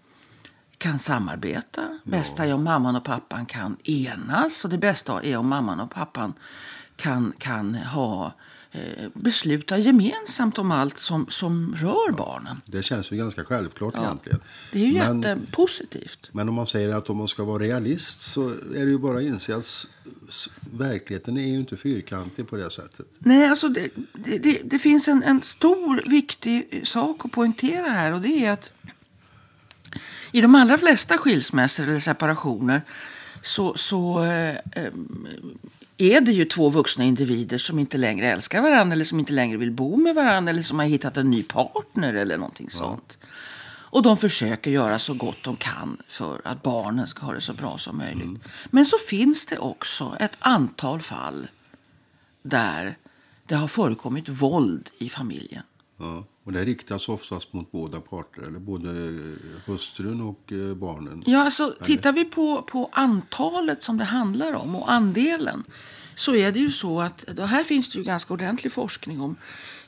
[0.78, 1.82] kan samarbeta.
[2.04, 4.64] Det bästa är om mamman och pappan kan enas.
[4.64, 6.34] Och det bästa är om mamman och pappan
[6.96, 8.32] kan, kan ha
[9.14, 12.60] besluta gemensamt om allt som, som rör barnen.
[12.66, 14.40] Det känns ju ganska självklart egentligen.
[14.72, 16.28] Det är ju Men- jättepositivt.
[16.32, 19.16] Men om man säger att om man ska vara realist så är det ju bara
[19.18, 19.86] att inse att
[20.72, 23.06] verkligheten är ju inte fyrkantig på det sättet.
[23.18, 28.12] Nej, alltså det, det, det, det finns en, en stor viktig sak att poängtera här.
[28.12, 28.70] Och det är att
[30.32, 32.82] i de allra flesta skilsmässor eller separationer
[33.42, 34.92] så, så eh, eh,
[35.98, 39.56] är det ju två vuxna individer som inte längre älskar varandra eller som inte längre
[39.56, 43.18] vill bo med varandra eller som har hittat en ny partner eller någonting sånt.
[43.90, 47.52] Och de försöker göra så gott de kan för att barnen ska ha det så
[47.52, 48.42] bra som möjligt.
[48.70, 51.48] Men så finns det också ett antal fall
[52.42, 52.96] där
[53.46, 55.62] det har förekommit våld i familjen.
[55.96, 56.24] Ja.
[56.48, 58.88] Och det riktas oftast mot båda parter, eller både
[59.66, 61.22] hustrun och eh, barnen.
[61.26, 65.64] Ja, alltså, tittar vi på, på antalet som det handlar om och andelen
[66.14, 69.36] så är det ju så att, här finns det ju ganska ordentlig forskning om,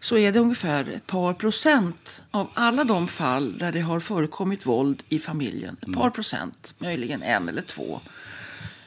[0.01, 4.67] så är det ungefär ett par procent av alla de fall där det har förekommit
[4.67, 8.01] våld i familjen, ett par procent, möjligen en eller två,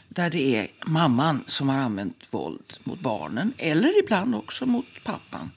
[0.09, 5.51] där det är mamman som har använt våld mot barnen eller ibland också mot pappan.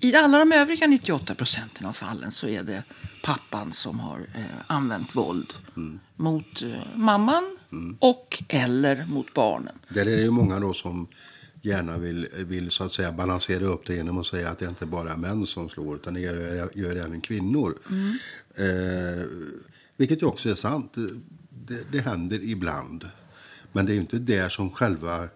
[0.00, 2.82] I alla de övriga 98 procenten av fallen så är det
[3.22, 5.52] pappan som har eh, använt våld
[6.16, 7.56] mot eh, mamman
[7.98, 9.78] och eller mot barnen.
[9.88, 11.08] Där är det ju många då som
[11.62, 14.86] gärna vill, vill så att säga balansera upp det genom att säga att det inte
[14.86, 17.78] bara är män som slår utan det gör, gör även kvinnor.
[18.54, 19.24] Eh,
[19.96, 20.94] vilket ju också är sant.
[21.50, 23.08] Det, det händer ibland.
[23.72, 25.28] Men det är ju inte där som själva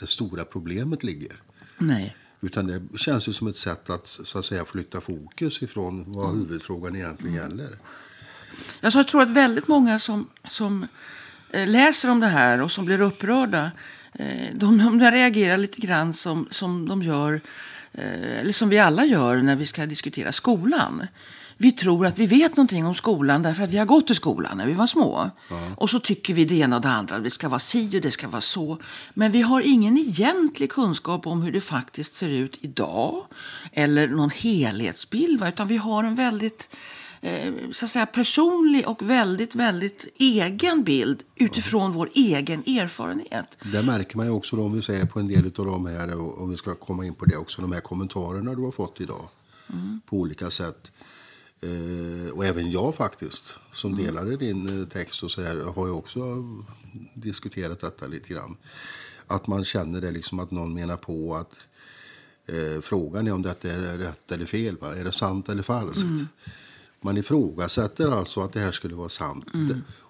[0.00, 1.42] det stora problemet ligger.
[1.78, 2.16] Nej.
[2.44, 6.34] Utan det känns ju som ett sätt att, så att säga, flytta fokus ifrån vad
[6.34, 7.68] huvudfrågan egentligen gäller.
[8.80, 10.86] Alltså jag tror att väldigt många som, som
[11.50, 13.70] eh, läser om det här och som blir upprörda,
[14.12, 17.40] eh, de, de reagerar lite grann som, som de gör,
[17.92, 21.06] eh, eller som vi alla gör när vi ska diskutera skolan.
[21.56, 24.58] Vi tror att vi vet någonting om skolan därför att vi har gått i skolan
[24.58, 25.30] när vi var små.
[25.76, 27.18] Och så tycker vi det ena och det andra.
[27.18, 28.78] Det ska vara si och det ska vara så.
[29.14, 33.26] Men vi har ingen egentlig kunskap om hur det faktiskt ser ut idag.
[33.72, 35.40] Eller någon helhetsbild.
[35.40, 35.48] Va?
[35.48, 36.68] Utan vi har en väldigt
[37.20, 43.58] eh, så att säga, personlig och väldigt, väldigt egen bild utifrån vår egen erfarenhet.
[43.72, 46.20] Det märker man ju också då, om vi säger på en del av de här,
[46.20, 49.00] och om vi ska komma in på det också, de här kommentarerna du har fått
[49.00, 49.28] idag.
[50.06, 50.90] På olika sätt.
[51.64, 55.92] Eh, och även jag faktiskt, som delade din eh, text och så här, har ju
[55.92, 56.20] också
[57.14, 58.56] diskuterat detta lite grann.
[59.26, 61.54] Att man känner det liksom att någon menar på att
[62.46, 64.76] eh, frågan är om detta är rätt eller fel.
[64.80, 64.94] Va?
[64.96, 66.06] Är det sant eller falskt?
[67.00, 69.46] Man ifrågasätter alltså att det här skulle vara sant.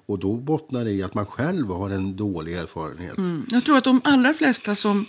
[0.06, 3.16] Och då bottnar det i att man själv har en dålig erfarenhet.
[3.50, 5.06] Jag tror att de allra flesta som,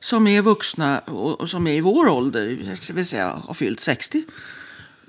[0.00, 3.80] som är vuxna och, och som är i vår ålder, ska väl säga har fyllt
[3.80, 4.24] 60,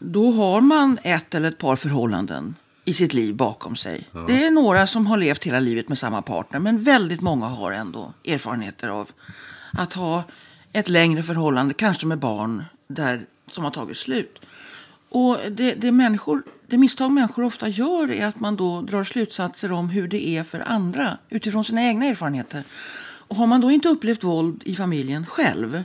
[0.04, 4.08] då har man ett eller ett par förhållanden i sitt liv bakom sig.
[4.28, 7.72] Det är några som har levt hela livet med samma partner, men väldigt många har
[7.72, 9.12] ändå erfarenheter av
[9.72, 10.24] att ha
[10.74, 14.40] ett längre förhållande, kanske med barn, där, som har tagit slut.
[15.10, 19.72] Och det, det, människor, det misstag människor ofta gör är att man då drar slutsatser
[19.72, 22.64] om hur det är för andra utifrån sina egna erfarenheter.
[23.34, 25.84] Och har man då inte upplevt våld i familjen själv,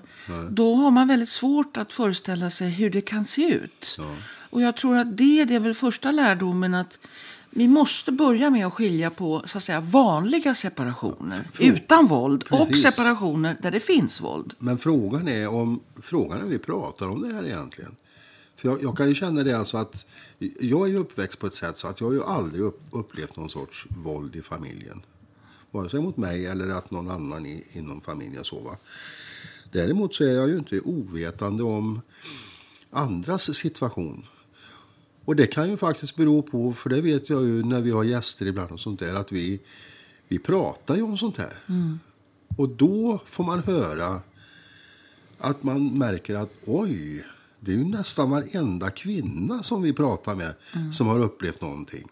[0.51, 3.97] då har man väldigt svårt att föreställa sig hur det kan se ut.
[3.99, 4.15] Ja.
[4.51, 6.99] Och jag tror att det, det är väl första lärdomen att
[7.51, 12.69] vi måste börja med att skilja på så att säga, vanliga separationer utan våld och
[12.69, 12.95] Precis.
[12.95, 14.55] separationer där det finns våld.
[14.59, 17.97] Men frågan är om frågan är vi pratar om det här egentligen.
[18.57, 20.07] För jag, jag kan ju känna det alltså att
[20.61, 23.51] jag är uppväxt på ett sätt så att jag har ju aldrig upp, upplevt någon
[23.51, 25.03] sorts våld i familjen.
[25.71, 28.77] Vare sig mot mig eller att någon annan i, inom familjen så va.
[29.73, 32.01] Däremot så är jag ju inte ovetande om
[32.91, 34.25] andras situation.
[35.25, 38.05] Och det kan ju faktiskt bero på, för det vet jag ju när vi har
[38.05, 39.61] gäster ibland och sånt där, att vi,
[40.29, 41.59] vi pratar ju om sånt här.
[42.57, 44.21] Och då får man höra
[45.39, 47.25] att man märker att oj,
[47.61, 50.55] det är ju nästan varenda kvinna som vi pratar med
[50.93, 52.09] som har upplevt någonting.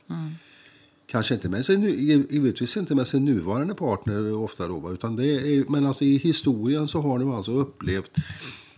[1.07, 1.83] Kanske inte med sin,
[2.31, 6.89] givetvis inte med sin nuvarande partner ofta då, utan det är, men alltså i historien
[6.89, 8.11] så har de alltså upplevt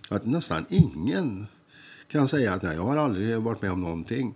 [0.09, 1.47] att nästan ingen
[2.11, 4.35] kan säga att nej, jag har aldrig varit med om någonting.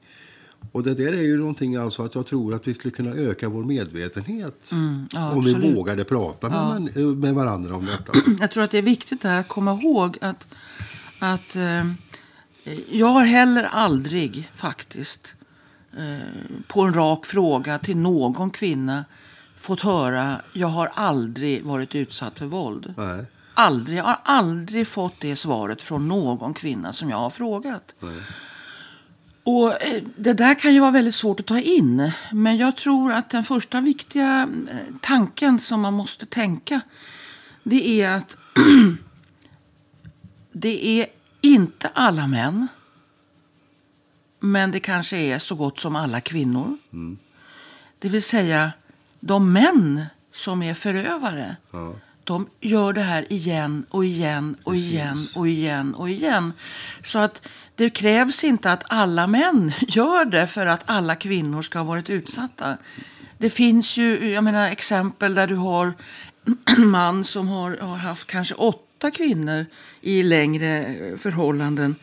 [0.73, 3.49] Och det där är ju någonting alltså att jag tror att vi skulle kunna öka
[3.49, 4.73] vår medvetenhet
[5.13, 8.13] ja, om vi vågade prata med, män- med varandra om detta.
[8.41, 10.47] Jag tror att det är viktigt där att komma ihåg att,
[11.19, 11.87] att eh,
[12.91, 15.35] jag har heller aldrig faktiskt
[16.67, 19.05] på en rak fråga till någon kvinna
[19.59, 22.95] fått höra jag har aldrig varit utsatt för våld.
[22.97, 23.25] Nej.
[23.55, 23.99] Aldrig.
[23.99, 27.95] Jag har aldrig fått det svaret från någon kvinna som jag har frågat.
[29.45, 32.11] Och eh, Det där kan ju vara väldigt svårt att ta in.
[32.33, 36.81] Men jag tror att den första viktiga eh, tanken som man måste tänka
[37.63, 38.37] det är att
[40.53, 41.07] det är
[41.41, 42.69] inte alla män
[44.45, 46.77] men det kanske är så gott som alla kvinnor.
[47.99, 48.73] Det vill säga,
[49.21, 51.95] de män som är förövare Ja.
[52.25, 54.89] de gör det här igen och igen och Precis.
[54.93, 56.53] igen och igen och igen.
[57.05, 61.79] Så att det krävs inte att alla män gör det för att alla kvinnor ska
[61.79, 62.77] ha varit utsatta.
[63.39, 65.93] Det finns ju jag menar, exempel där du har
[66.65, 69.67] en man som har, har haft kanske åtta kvinnor
[70.01, 71.95] i längre eh, förhållanden.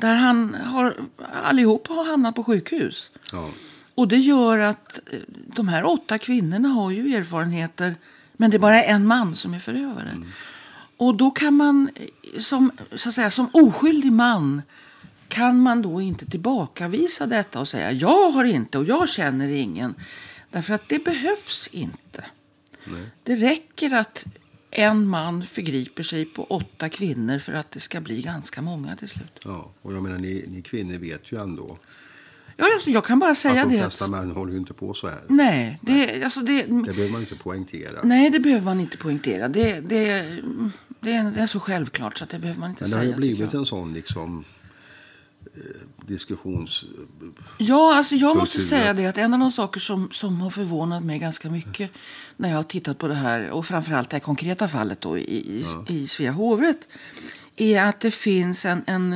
[0.00, 0.96] Där han har,
[1.44, 3.10] allihop har hamnat på sjukhus.
[3.32, 3.48] Ja.
[3.94, 7.94] Och det gör att eh, de här åtta kvinnorna har ju erfarenheter,
[8.36, 10.22] men det är bara en man som är förövare.
[10.96, 14.62] Och då kan man eh, som, så att säga, som oskyldig man
[15.28, 19.94] kan man då inte tillbakavisa detta och säga jag har inte och jag känner ingen.
[20.50, 22.24] Därför att det behövs inte.
[23.22, 24.24] Det räcker att
[24.70, 29.08] en man förgriper sig på åtta kvinnor för att det ska bli ganska många till
[29.08, 29.40] slut.
[29.44, 31.78] Ja, och jag menar, ni, ni kvinnor vet ju ändå
[32.60, 33.82] Ja, alltså, jag kan bara säga att de det.
[33.82, 35.18] flesta Att, män håller ju inte på så här.
[35.28, 37.98] nej, det, alltså det, Det behöver man inte poängtera.
[38.04, 39.48] Nej, det behöver man inte poängtera.
[39.48, 40.42] Det, det,
[41.00, 43.02] det, är, det är så självklart så att det behöver man inte Men det har
[43.02, 43.12] säga.
[43.14, 44.44] ju blivit en sån liksom
[45.54, 45.60] eh,
[46.08, 46.84] diskussions...
[47.58, 48.68] Ja, alltså jag måste kultur.
[48.68, 51.90] säga det att en av de saker som, som har förvånat mig ganska mycket
[52.36, 55.22] när jag har tittat på det här och framförallt det här konkreta fallet då i,
[55.22, 56.88] i, i Svea hovrätt
[57.56, 59.12] är att det finns en, en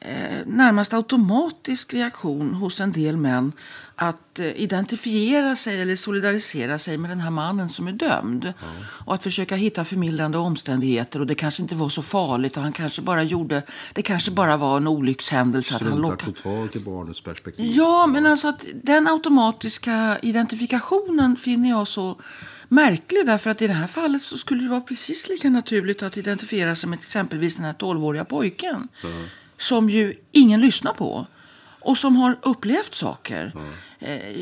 [0.00, 3.52] eh, närmast automatisk reaktion hos en del män
[3.96, 8.52] att eh, identifiera sig eller solidarisera sig med den här mannen som är dömd.
[8.78, 11.20] Och att försöka hitta förmildrande omständigheter.
[11.20, 14.56] Och det kanske inte var så farligt och han kanske bara gjorde, det kanske bara
[14.56, 16.32] var en olyckshändelse att han lockade.
[16.32, 17.66] totalt i barnets perspektiv.
[17.74, 22.20] Ja, men alltså att den automatiska identifikationen finner jag så
[22.68, 23.26] märklig.
[23.26, 26.76] Därför att i det här fallet så skulle det vara precis lika naturligt att identifiera
[26.76, 28.88] sig med exempelvis den här 12-åriga pojken.
[29.56, 31.26] Som ju ingen lyssnar på.
[31.80, 33.52] Och som har upplevt saker.
[33.54, 33.60] Eh,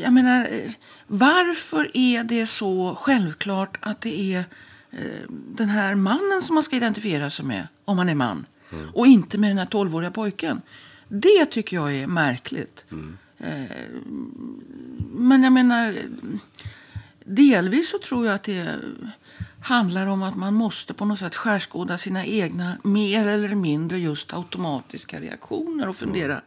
[0.01, 0.71] Jag menar, eh,
[1.07, 4.43] varför är det så självklart att det är
[4.91, 8.45] eh, den här mannen som man ska identifiera sig med, om man är man.
[8.93, 10.61] Och inte med den här 12-åriga pojken.
[11.07, 12.85] Det tycker jag är märkligt.
[13.37, 13.63] Eh,
[15.11, 15.95] Men jag menar,
[17.25, 18.75] delvis så tror jag att det
[19.61, 24.33] handlar om att man måste på något sätt skärskåda sina egna mer eller mindre just
[24.33, 26.41] automatiska reaktioner och fundera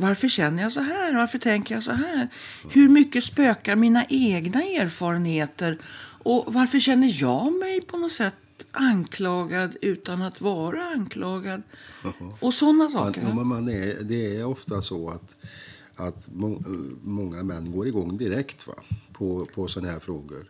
[0.00, 1.16] varför känner jag så här?
[1.16, 2.28] Varför tänker jag så här?
[2.70, 5.78] Hur mycket spökar mina egna erfarenheter?
[6.22, 8.34] Och varför känner jag mig på något sätt
[8.70, 11.62] anklagad utan att vara anklagad?
[12.40, 13.32] Och sådana Man, saker.
[13.34, 15.34] men man är, det är ofta så att,
[15.96, 16.62] att må,
[17.02, 18.74] många män går igång direkt va?
[19.12, 20.46] på, på sådana här frågor.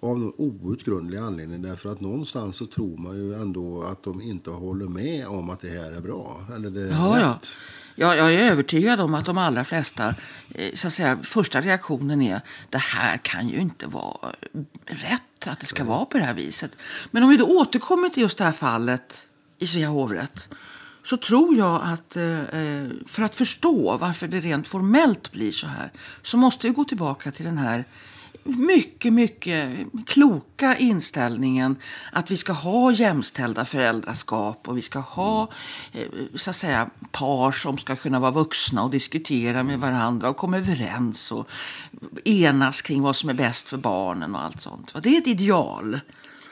[0.00, 1.62] Av någon outgrundlig anledning.
[1.62, 5.60] Därför att någonstans så tror man ju ändå att de inte håller med om att
[5.60, 6.44] det här är bra.
[6.56, 7.38] Eller det är Ja, ja.
[7.94, 10.14] Jag, jag är övertygad om att de allra flesta,
[10.54, 12.40] eh, så att säga, första reaktionen är
[12.70, 14.34] det här kan ju inte vara
[14.86, 16.72] rätt, att det ska vara på det här viset.
[17.10, 19.26] Men om vi då återkommer till just det här fallet
[19.58, 20.48] i Svea hovrätt
[21.02, 25.66] så tror jag att eh, eh, för att förstå varför det rent formellt blir så
[25.66, 25.92] här
[26.22, 27.84] så måste vi gå tillbaka till den här
[28.44, 31.76] mycket, mycket kloka inställningen
[32.12, 35.50] att vi ska ha jämställda föräldraskap och vi ska ha
[35.92, 36.02] eh,
[36.34, 40.58] så att säga, par som ska kunna vara vuxna och diskutera med varandra och komma
[40.58, 41.48] överens och
[42.24, 44.94] enas kring vad som är bäst för barnen och allt sånt.
[45.02, 46.00] Det är ett ideal.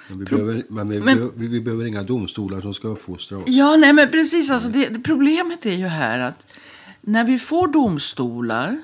[0.09, 3.45] Men vi, behöver, men vi, men, vi, vi, behöver inga domstolar som ska uppfostra oss.
[3.47, 4.51] Ja, nej, men precis.
[4.51, 6.47] Alltså, det, problemet är ju här att
[7.01, 8.83] när vi får domstolar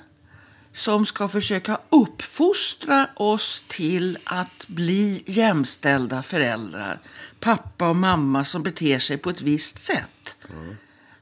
[0.78, 7.00] som ska försöka uppfostra oss till att bli jämställda föräldrar.
[7.40, 10.46] Pappa och mamma som beter sig på ett visst sätt.
[10.50, 10.76] Mm.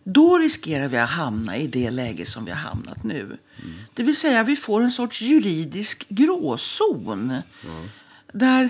[0.05, 3.23] Då riskerar vi att hamna i det läge som vi har hamnat nu.
[3.23, 3.75] Mm.
[3.95, 7.31] Det vill säga vi får en sorts juridisk gråzon.
[7.31, 7.89] Mm.
[8.33, 8.69] Där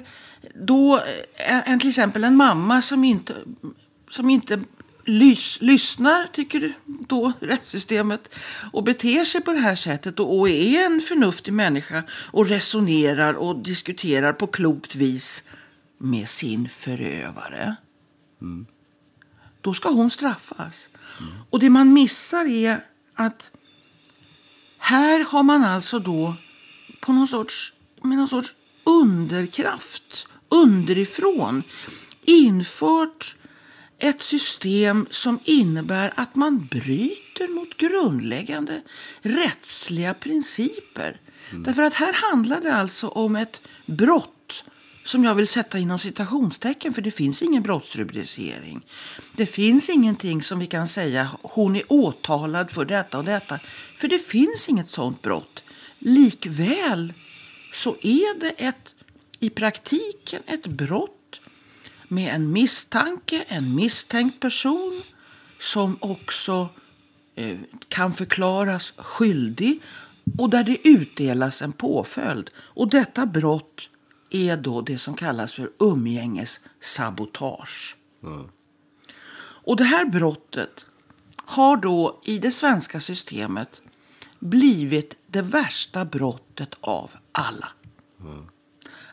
[0.54, 3.34] då eh, en, till exempel en mamma som inte,
[4.10, 4.60] som inte
[5.06, 8.34] lys, lyssnar, tycker då rättssystemet,
[8.72, 13.34] och beter sig på det här sättet och, och är en förnuftig människa och resonerar
[13.34, 15.44] och diskuterar på klokt vis
[15.98, 17.76] med sin förövare.
[18.42, 18.66] Mm.
[19.60, 20.88] Då ska hon straffas.
[21.20, 21.32] Mm.
[21.50, 22.84] Och det man missar är
[23.14, 23.50] att
[24.78, 26.34] här har man alltså då
[27.00, 28.54] på någon sorts, med någon sorts
[28.84, 31.62] underkraft underifrån
[32.24, 33.36] infört
[33.98, 38.82] ett system som innebär att man bryter mot grundläggande
[39.20, 41.20] rättsliga principer.
[41.50, 41.62] Mm.
[41.62, 44.64] Därför att här handlar det alltså om ett brott
[45.04, 48.86] som jag vill sätta inom citationstecken för det finns ingen brottsrubricering.
[49.32, 53.58] Det finns ingenting som vi kan säga hon är åtalad för detta och detta.
[53.96, 55.64] För det finns inget sånt brott.
[55.98, 57.12] Likväl
[57.72, 58.94] så är det ett
[59.40, 61.15] i praktiken ett brott
[62.08, 65.02] med en misstanke, en misstänkt person
[65.58, 66.68] som också
[67.34, 69.82] eh, kan förklaras skyldig
[70.38, 72.50] och där det utdelas en påföljd.
[72.56, 73.88] Och detta brott
[74.30, 77.96] är då det som kallas för umgängessabotage.
[78.22, 78.48] Mm.
[79.38, 80.86] Och det här brottet
[81.36, 83.80] har då i det svenska systemet
[84.38, 87.68] blivit det värsta brottet av alla.
[88.20, 88.46] Mm.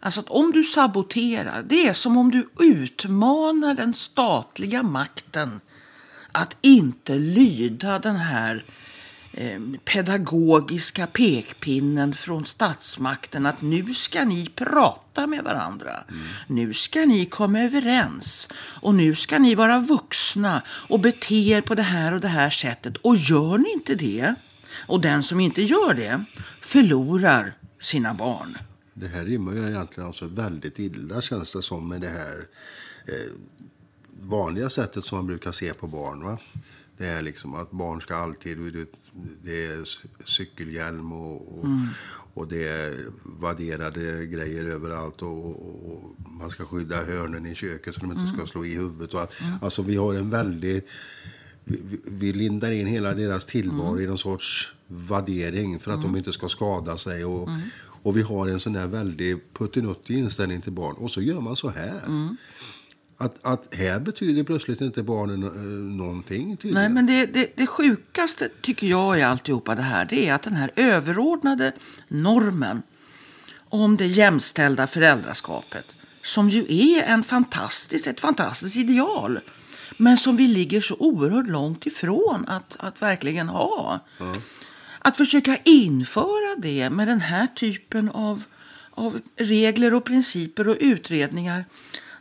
[0.05, 5.61] Alltså att om du saboterar, det är som om du utmanar den statliga makten
[6.31, 8.65] att inte lyda den här
[9.33, 16.03] eh, pedagogiska pekpinnen från statsmakten att nu ska ni prata med varandra.
[16.09, 16.21] Mm.
[16.47, 21.75] Nu ska ni komma överens och nu ska ni vara vuxna och bete er på
[21.75, 22.97] det här och det här sättet.
[22.97, 24.35] Och gör ni inte det,
[24.87, 26.25] och den som inte gör det
[26.61, 28.57] förlorar sina barn.
[28.93, 32.47] Det här rimmar ju egentligen alltså väldigt illa känns det som med det här
[33.05, 33.31] eh,
[34.21, 36.23] vanliga sättet som man brukar se på barn.
[36.23, 36.37] Va?
[36.97, 38.87] Det är liksom att barn ska alltid...
[39.43, 39.83] Det är
[40.25, 41.87] cykelhjälm och, och, mm.
[42.33, 45.21] och det är vadderade grejer överallt.
[45.21, 48.35] Och, och, och, man ska skydda hörnen i köket så de inte mm.
[48.35, 49.13] ska slå i huvudet.
[49.13, 49.53] Och att, mm.
[49.61, 50.87] Alltså vi har en väldigt...
[51.63, 54.03] Vi, vi lindar in hela deras tillvaro mm.
[54.03, 56.17] i någon sorts vaddering för att de mm.
[56.17, 57.25] inte ska skada sig.
[57.25, 57.61] Och, mm.
[58.03, 60.95] Och vi har en sån här väldigt puttinuttig inställning till barn.
[60.95, 62.05] Och så gör man så här.
[62.05, 62.37] Mm.
[63.17, 65.51] Att, att här betyder plötsligt inte barnen uh,
[65.97, 66.81] någonting tydligen.
[66.81, 70.43] Nej, men det, det, det sjukaste tycker jag i alltihopa det här, det är att
[70.43, 71.71] den här överordnade
[72.07, 72.81] normen
[73.69, 75.85] om det jämställda föräldraskapet,
[76.23, 79.39] som ju är en fantastisk, ett fantastiskt ideal,
[79.97, 83.99] men som vi ligger så oerhört långt ifrån att, att verkligen ha.
[84.19, 84.41] Mm.
[85.05, 88.43] Att försöka införa det med den här typen av,
[88.91, 91.65] av regler och principer och utredningar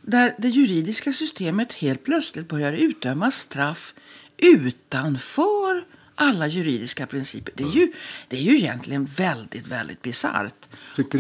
[0.03, 3.95] där det juridiska systemet helt plötsligt börjar utdöma straff
[4.37, 5.85] utanför
[6.15, 7.55] alla juridiska principer.
[7.57, 7.93] Det är ju,
[8.29, 10.69] det är ju egentligen väldigt, väldigt bisarrt.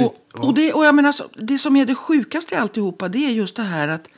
[0.01, 3.31] Och, och, det, och jag menar, det som är det sjukaste i alltihopa det är
[3.31, 4.09] just det här att,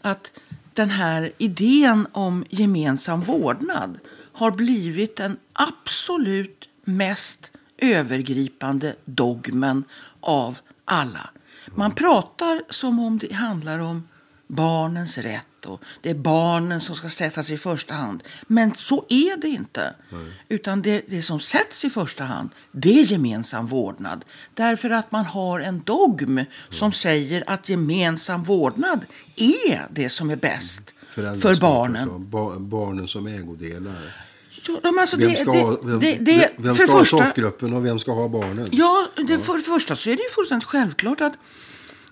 [0.00, 0.32] att
[0.74, 3.98] den här idén om gemensam vårdnad
[4.32, 9.84] har blivit den absolut mest övergripande dogmen
[10.20, 11.30] av alla.
[11.74, 14.08] Man pratar som om det handlar om
[14.46, 18.22] barnens rätt och det är barnen som ska sättas i första hand.
[18.46, 19.94] Men så är det inte.
[20.10, 20.32] Nej.
[20.48, 24.24] Utan det, det som sätts i första hand, det är gemensam vårdnad.
[24.54, 26.40] Därför att man har en dogm
[26.70, 29.06] som säger att gemensam vårdnad
[29.36, 32.30] är det som är bäst för barnen.
[32.68, 34.27] Barnen som ägodelar.
[34.68, 37.72] Ja, men alltså Vem ska det- ha, vem, det- det- vem ska ha första- soffgruppen
[37.74, 38.68] och vem ska ha barnen?
[38.72, 41.32] Ja, det, för det första så är det ju fullständigt självklart att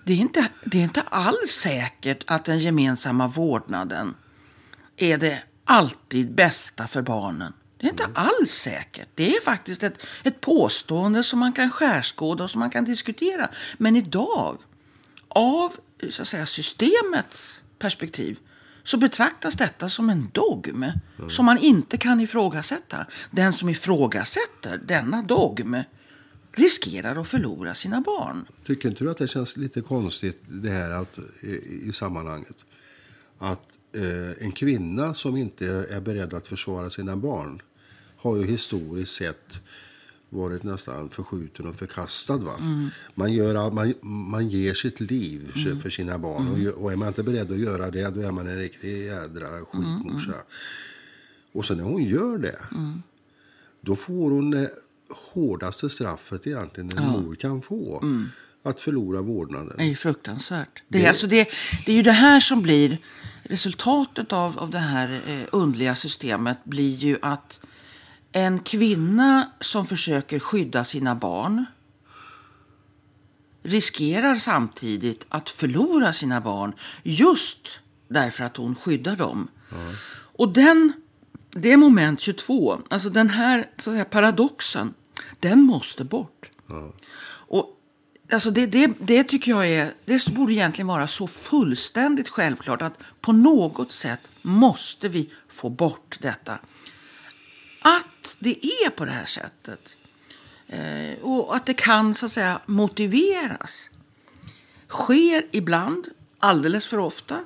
[0.03, 4.15] det är, inte, det är inte alls säkert att den gemensamma vårdnaden
[4.97, 7.53] är det alltid bästa för barnen.
[7.79, 9.07] Det är inte alls säkert.
[9.15, 13.49] Det är faktiskt ett, ett påstående som man kan skärskåda och som man kan diskutera.
[13.77, 14.57] Men idag,
[15.27, 15.73] av
[16.09, 18.39] så att säga, systemets perspektiv,
[18.87, 20.85] så betraktas detta som en dogm
[21.29, 23.05] som man inte kan ifrågasätta.
[23.31, 25.77] Den som ifrågasätter denna dogm
[26.51, 28.45] riskerar att förlora sina barn.
[28.65, 32.65] Tycker inte du att det känns lite konstigt det här att, i, i sammanhanget?
[33.37, 37.61] Att eh, en kvinna som inte är beredd att försvara sina barn
[38.17, 39.59] har ju historiskt sett
[40.29, 42.37] varit nästan förskjuten och förkastad.
[42.37, 42.55] Va?
[43.15, 43.93] Man, gör, man,
[44.31, 46.47] man ger sitt liv för- för sina barn.
[46.47, 49.05] Och, gö- och är man inte beredd att göra det, då är man en riktig
[49.05, 50.33] jädra skitmorsa.
[51.51, 52.59] Och så när hon gör det,
[53.81, 54.69] då får hon det
[55.33, 58.03] hårdaste straffet egentligen en mor kan få.
[58.63, 59.73] Att förlora vårdnaden.
[59.77, 60.83] Det är fruktansvärt.
[60.87, 61.47] Det är, alltså det,
[61.85, 62.97] det är ju det här som blir
[63.43, 67.59] resultatet av, av det här eh, underliga systemet blir ju att
[68.31, 71.65] en kvinna som försöker skydda sina barn
[73.63, 76.73] riskerar samtidigt att förlora sina barn
[77.03, 79.47] just därför att hon skyddar dem.
[80.11, 80.93] Och den,
[81.51, 84.93] det är moment 22, alltså den här så att säga, paradoxen,
[85.39, 86.49] den måste bort.
[87.49, 87.73] Och
[88.31, 92.99] Alltså det, det, det tycker jag är, det borde egentligen vara så fullständigt självklart att
[93.21, 96.59] på något sätt måste vi få bort detta.
[97.87, 99.95] Att det är på det här sättet.
[100.67, 103.89] Eh, och att det kan så att säga motiveras.
[104.89, 106.07] Sker ibland,
[106.39, 107.39] alldeles för ofta.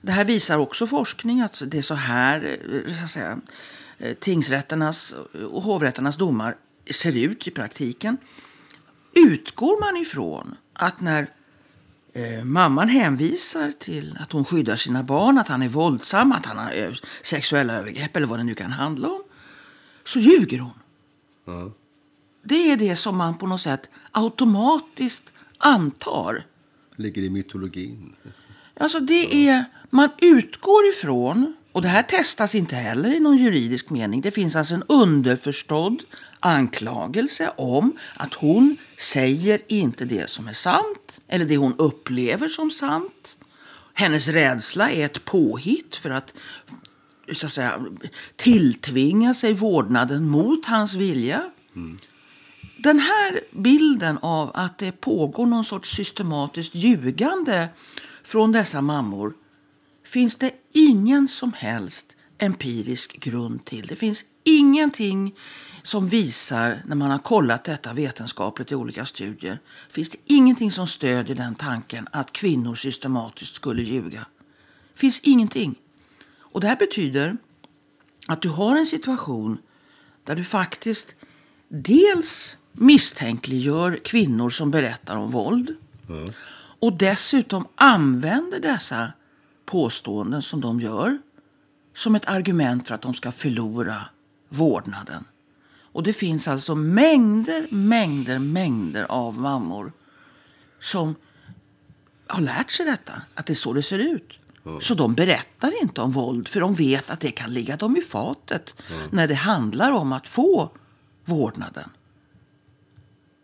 [0.00, 3.40] Det här visar också forskning att det är så här eh, så att säga,
[3.98, 5.14] eh, tingsrätternas
[5.50, 6.56] och hovrätternas domar
[6.90, 8.16] ser ut i praktiken.
[9.14, 11.30] Utgår man ifrån att när
[12.12, 16.58] eh, mamman hänvisar till att hon skyddar sina barn, att han är våldsam, att han
[16.58, 16.92] har eh,
[17.22, 19.22] sexuella övergrepp eller vad det nu kan handla om,
[20.06, 20.78] så ljuger hon.
[21.44, 21.70] Ja.
[22.42, 26.46] Det är det som man på något sätt automatiskt antar.
[26.96, 28.14] Ligger i mytologin.
[28.80, 33.90] Alltså det är, man utgår ifrån, och det här testas inte heller i någon juridisk
[33.90, 36.02] mening, det finns alltså en underförstådd
[36.40, 42.70] anklagelse om att hon säger inte det som är sant, eller det hon upplever som
[42.70, 43.38] sant.
[43.94, 46.34] Hennes rädsla är ett påhitt för att,
[47.32, 47.84] så att säga,
[48.36, 51.50] tilltvinga sig vårdnaden mot hans vilja.
[52.78, 57.68] Den här bilden av att det pågår någon sorts systematiskt ljugande
[58.24, 59.34] från dessa mammor
[60.04, 63.86] finns det ingen som helst empirisk grund till.
[63.86, 65.34] Det finns ingenting
[65.82, 69.58] som visar, när man har kollat detta vetenskapligt i olika studier,
[69.90, 74.26] finns det ingenting som stödjer den tanken att kvinnor systematiskt skulle ljuga.
[74.92, 75.74] Det finns ingenting.
[76.56, 77.36] Och det här betyder
[78.26, 79.58] att du har en situation
[80.24, 81.16] där du faktiskt
[81.68, 85.74] dels misstänkliggör kvinnor som berättar om våld
[86.80, 89.12] och dessutom använder dessa
[89.64, 91.18] påståenden som de gör
[91.94, 94.04] som ett argument för att de ska förlora
[94.48, 95.24] vårdnaden.
[95.92, 99.92] Och det finns alltså mängder, mängder, mängder av mammor
[100.80, 101.14] som
[102.26, 104.38] har lärt sig detta, att det är så det ser ut.
[104.80, 108.00] Så de berättar inte om våld, för de vet att det kan ligga dem i
[108.00, 108.74] fatet
[109.10, 110.70] när det handlar om att få
[111.24, 111.90] vårdnaden.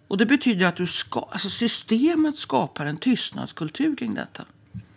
[0.09, 4.45] Och det betyder att du ska, alltså systemet skapar en tystnadskultur kring detta.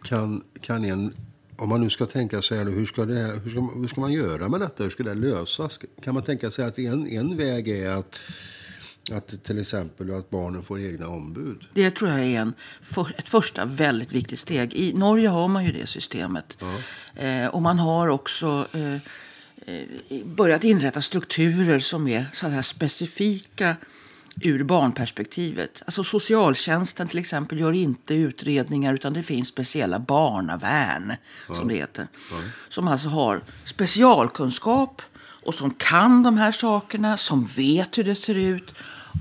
[0.03, 1.14] Kan, kan en,
[1.57, 4.02] om man nu ska tänka sig här, hur ska, det, hur, ska, man- hur ska
[4.02, 4.84] man göra med detta?
[4.84, 5.80] Hur ska det lösas?
[6.03, 8.19] Kan man tänka sig att en, en väg är att,
[9.11, 11.68] att till exempel att barnen får egna ombud?
[11.73, 14.73] Det tror jag är en, för, ett första väldigt viktigt steg.
[14.73, 16.57] I Norge har man ju det systemet.
[17.15, 18.94] Eh, och man har också eh,
[19.65, 23.76] eh, börjat inrätta strukturer som är så här specifika
[24.41, 25.84] ur barnperspektivet.
[25.86, 31.14] Alltså socialtjänsten till exempel gör inte utredningar utan det finns speciella barnavärn
[31.48, 32.07] som det heter.
[32.69, 35.02] Som alltså har specialkunskap
[35.45, 38.73] och som kan de här sakerna, som vet hur det ser ut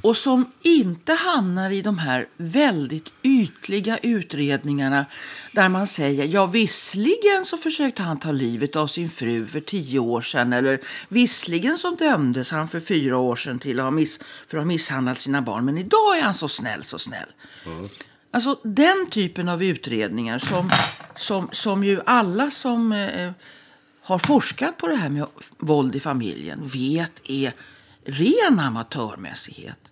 [0.02, 5.06] och som inte hamnar i de här väldigt ytliga utredningarna
[5.52, 9.98] där man säger ja visserligen så försökte han ta livet av sin fru för tio
[9.98, 14.20] år sedan eller visserligen så dömdes han för fyra år sedan till att ha miss,
[14.46, 17.28] för att ha misshandlat sina barn men idag är han så snäll, så snäll.
[18.30, 20.70] Alltså den typen av utredningar som,
[21.16, 23.32] som, som ju alla som eh,
[24.02, 25.26] har forskat på det här med
[25.58, 27.52] våld i familjen vet är
[28.04, 29.90] ren amatörmässighet.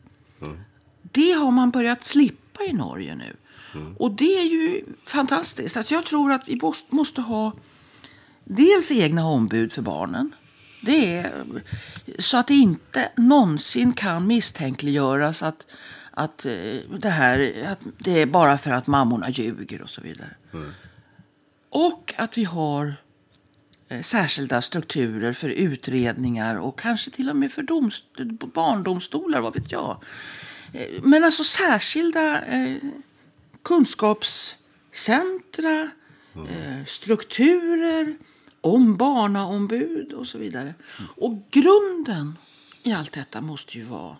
[1.03, 3.37] Det har man börjat slippa i Norge nu.
[3.99, 5.77] Och det är ju fantastiskt.
[5.77, 7.53] Alltså jag tror att vi måste, ha
[8.45, 10.35] dels egna ombud för barnen.
[10.81, 11.45] Det är,
[12.19, 15.67] så att det inte någonsin kan misstänkliggöras att,
[16.11, 16.53] att, eh,
[16.99, 20.35] det här, att det är bara för att mammorna ljuger och så vidare.
[21.69, 22.95] Och att vi har
[24.01, 28.23] särskilda strukturer för utredningar och kanske till och med för domst-
[28.55, 30.03] barndomstolar, vad vet jag.
[30.73, 32.77] Eh, Men alltså särskilda eh,
[33.63, 35.91] kunskapscentra,
[36.35, 38.17] eh, strukturer,
[38.61, 40.75] om barnaombud och så vidare.
[41.17, 42.39] Och grunden
[42.83, 44.17] i allt detta måste ju vara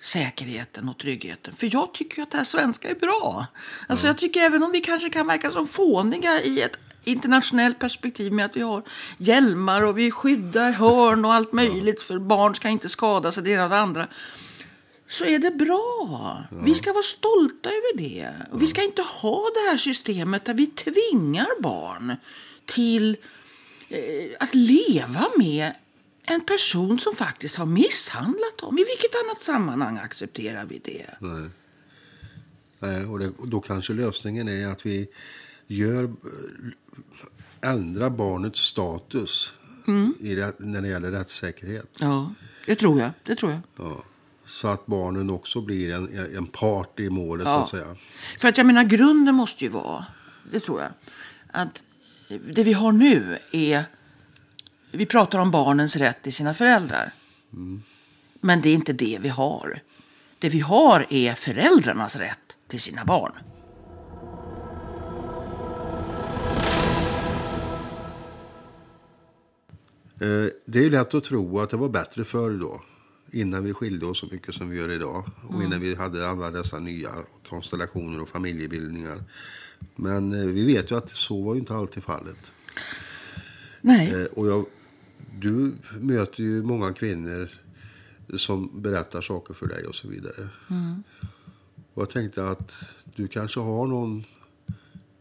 [0.00, 1.54] säkerheten och tryggheten.
[1.54, 3.46] För jag tycker ju att det här svenska är bra.
[3.86, 6.78] Alltså jag tycker även om vi kanske kan verka som fåniga i ett
[7.08, 8.82] internationellt perspektiv med att vi har
[9.18, 13.50] hjälmar och vi skyddar hörn och allt möjligt för barn ska inte skada sig det
[13.50, 14.08] ena och det andra.
[15.08, 16.44] Så är det bra.
[16.64, 18.32] Vi ska vara stolta över det.
[18.50, 22.16] Och vi ska inte ha det här systemet där vi tvingar barn
[22.64, 23.16] till
[23.88, 25.72] eh, att leva med
[26.22, 28.78] en person som faktiskt har misshandlat dem.
[28.78, 31.06] I vilket annat sammanhang accepterar vi det?
[31.20, 31.48] Nej.
[32.78, 35.08] Nej, och, det, då kanske lösningen är att vi
[35.66, 36.12] gör,
[37.64, 39.52] ändrar barnets status
[40.20, 41.86] i det, när det gäller rättssäkerhet.
[42.00, 42.34] Ja,
[42.66, 43.10] det tror jag.
[43.24, 43.60] Det tror jag.
[43.86, 44.02] Ja.
[44.44, 47.62] Så att barnen också blir en, en part i målet, så Ja.
[47.62, 47.96] att säga.
[48.38, 50.06] För att jag menar, grunden måste ju vara,
[50.52, 50.90] det tror jag,
[51.50, 51.82] att
[52.52, 53.84] det vi har nu är,
[54.90, 57.12] vi pratar om barnens rätt till sina föräldrar.
[58.40, 59.82] Men det är inte det vi har.
[60.38, 63.32] Det vi har är föräldrarnas rätt till sina barn.
[70.64, 72.82] Det är ju lätt att tro att det var bättre förr då.
[73.30, 75.30] Innan vi skilde oss så mycket som vi gör idag.
[75.48, 77.10] Och innan vi hade alla dessa nya
[77.48, 79.24] konstellationer och familjebildningar.
[79.96, 82.52] Men eh, vi vet ju att så var inte alltid fallet.
[83.80, 84.12] Nej.
[84.22, 84.66] Eh, Och jag,
[85.38, 87.48] du möter ju många kvinnor
[88.36, 90.48] som berättar saker för dig och så vidare.
[91.94, 92.72] Och jag tänkte att
[93.16, 94.24] du kanske har någon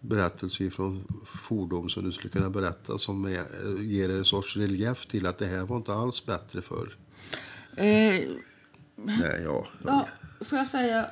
[0.01, 3.43] berättelse från fordon som du skulle kunna berätta som är,
[3.81, 6.95] ger en sorts relief till att det här var inte alls bättre förr.
[7.75, 8.21] Eh,
[8.95, 9.67] Nej, ja.
[9.85, 10.07] ja,
[10.41, 11.05] får jag säga,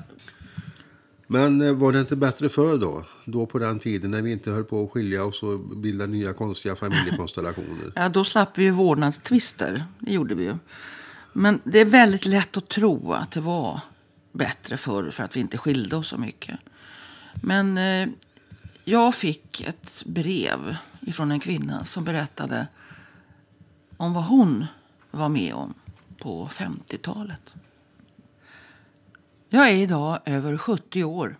[1.27, 3.05] Men eh, var det inte bättre förr då?
[3.25, 6.33] Då på den tiden när vi inte höll på att skilja oss och bilda nya
[6.33, 7.91] konstiga familjekonstellationer.
[7.95, 9.85] Ja, då slapp vi ju vårdnadstvister.
[9.99, 10.55] Det gjorde vi ju.
[11.33, 13.79] Men det är väldigt lätt att tro att det var
[14.31, 16.59] bättre förr för att vi inte skilde oss så mycket.
[17.41, 18.09] Men eh,
[18.87, 20.75] jag fick ett brev
[21.13, 22.67] från en kvinna som berättade
[23.97, 24.65] om vad hon
[25.11, 25.73] var med om
[26.17, 27.53] på 50-talet.
[29.49, 31.37] Jag är idag över 70 år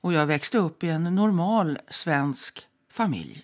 [0.00, 3.42] och jag växte upp i en normal svensk familj.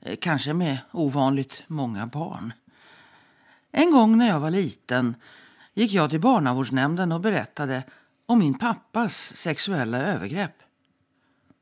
[0.00, 2.52] Eh, kanske med ovanligt många barn.
[3.72, 5.14] En gång när jag var liten
[5.74, 7.82] gick jag till barnavårdsnämnden och berättade
[8.26, 10.62] om min pappas sexuella övergrepp.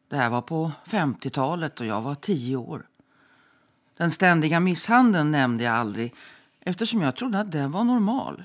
[0.09, 2.89] Det här var på 50-talet och jag var tio år.
[3.97, 6.14] Den ständiga misshandeln nämnde jag aldrig
[6.60, 8.44] eftersom jag trodde att den var normal.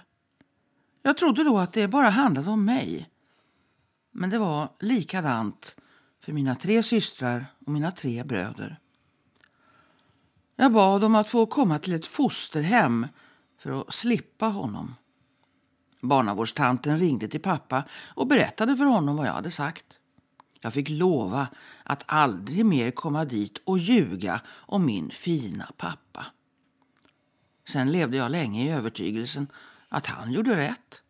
[1.01, 3.09] Jag trodde då att det bara handlade om mig.
[4.11, 5.75] Men det var likadant
[6.21, 8.79] för mina tre systrar och mina tre bröder.
[10.55, 13.07] Jag bad om att få komma till ett fosterhem
[13.57, 14.95] för att slippa honom.
[16.01, 17.83] Barnavårdstanten ringde till pappa
[18.15, 19.98] och berättade för honom vad jag hade sagt.
[20.61, 21.47] Jag fick lova
[21.83, 26.25] att aldrig mer komma dit och ljuga om min fina pappa.
[27.67, 29.47] Sen levde jag länge i övertygelsen
[29.89, 31.01] att han gjorde rätt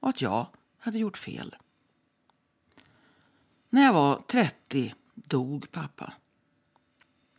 [0.00, 0.46] och att jag
[0.78, 1.56] hade gjort fel.
[3.70, 6.12] När jag var 30 dog pappa.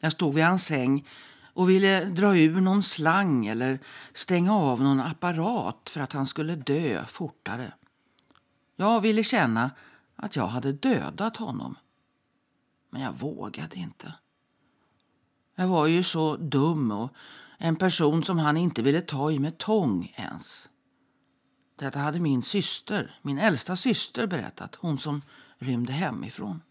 [0.01, 1.07] Jag stod vid hans säng
[1.53, 3.79] och ville dra ur någon slang eller
[4.13, 7.73] stänga av någon apparat för att han skulle dö fortare.
[8.75, 9.71] Jag ville känna
[10.23, 11.75] att jag hade dödat honom.
[12.89, 14.13] Men jag vågade inte.
[15.55, 17.13] Jag var ju så dum och
[17.57, 20.69] en person som han inte ville ta i med tång ens.
[21.75, 25.21] Detta hade min syster, min äldsta syster berättat, hon som
[25.57, 26.61] rymde hemifrån.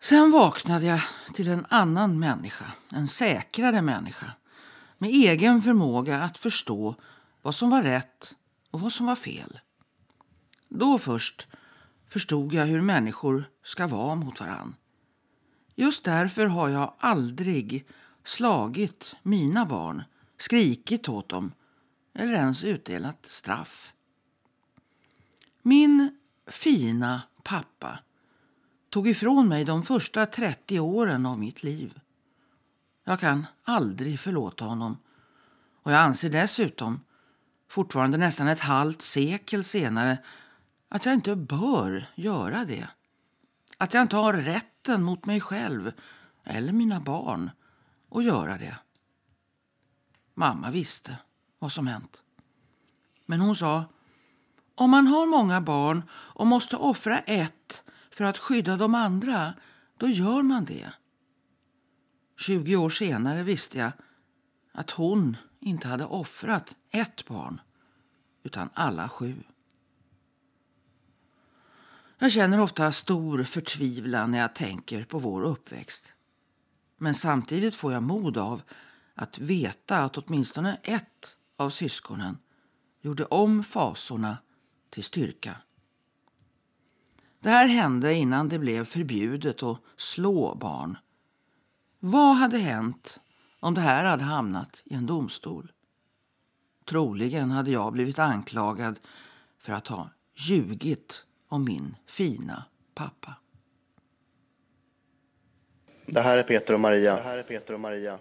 [0.00, 1.00] Sen vaknade jag
[1.34, 4.32] till en annan människa, en säkrare människa
[4.98, 6.94] med egen förmåga att förstå
[7.42, 8.34] vad som var rätt
[8.70, 9.60] och vad som var fel.
[10.76, 11.48] Då först
[12.08, 14.74] förstod jag hur människor ska vara mot varann.
[15.74, 17.86] Just därför har jag aldrig
[18.24, 20.02] slagit mina barn,
[20.36, 21.52] skrikit åt dem
[22.14, 23.92] eller ens utdelat straff.
[25.62, 27.98] Min fina pappa
[28.90, 32.00] tog ifrån mig de första 30 åren av mitt liv.
[33.04, 34.96] Jag kan aldrig förlåta honom
[35.82, 37.00] och jag anser dessutom,
[37.68, 40.18] fortfarande nästan ett halvt sekel senare,
[40.94, 42.88] att jag inte bör göra det.
[43.78, 45.92] Att jag inte har rätten mot mig själv
[46.44, 47.50] eller mina barn
[48.10, 48.76] att göra det.
[50.34, 51.16] Mamma visste
[51.58, 52.22] vad som hänt.
[53.26, 53.84] Men hon sa,
[54.74, 59.54] om man har många barn och måste offra ett för att skydda de andra,
[59.96, 60.92] då gör man det.
[62.36, 63.92] 20 år senare visste jag
[64.72, 67.60] att hon inte hade offrat ett barn,
[68.42, 69.42] utan alla sju.
[72.18, 76.14] Jag känner ofta stor förtvivlan när jag tänker på vår uppväxt.
[76.96, 78.62] Men samtidigt får jag mod av
[79.14, 82.38] att veta att åtminstone ett av syskonen
[83.00, 84.38] gjorde om fasorna
[84.90, 85.56] till styrka.
[87.40, 90.98] Det här hände innan det blev förbjudet att slå barn.
[91.98, 93.20] Vad hade hänt
[93.60, 95.72] om det här hade hamnat i en domstol?
[96.84, 99.00] Troligen hade jag blivit anklagad
[99.58, 101.24] för att ha ljugit
[101.54, 102.64] om min fina
[102.94, 103.34] pappa.
[106.06, 107.16] Det här är Peter och Maria.
[107.16, 108.18] Det här är Peter och Maria.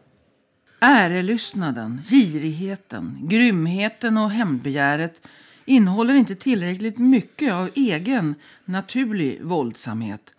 [0.79, 5.21] Ärelystnaden, girigheten, grymheten och hämndbegäret
[5.65, 8.35] innehåller inte tillräckligt mycket av egen
[8.65, 10.33] naturlig våldsamhet.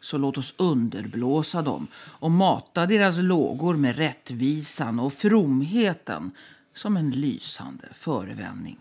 [0.00, 6.30] Så låt oss underblåsa dem och mata deras lågor med rättvisan och fromheten
[6.74, 8.78] som en lysande förevändning.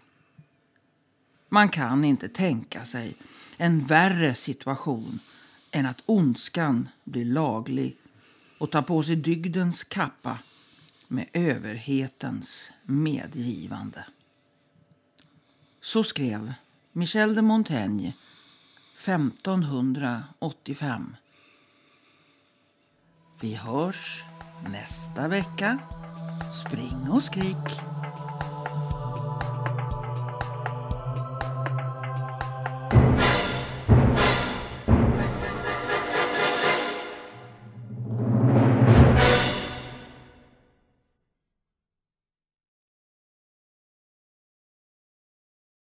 [1.50, 3.16] Man kan inte tänka sig
[3.58, 5.20] en värre situation
[5.72, 7.98] än att ondskan blir laglig
[8.58, 10.40] och tar på sig dygdens kappa
[11.08, 14.06] med överhetens medgivande.
[15.82, 16.54] Så skrev
[16.92, 18.14] Michel de Montaigne
[18.98, 21.16] 1585.
[23.40, 24.24] Vi hörs
[24.70, 25.80] nästa vecka.
[26.66, 27.97] Spring och skrik.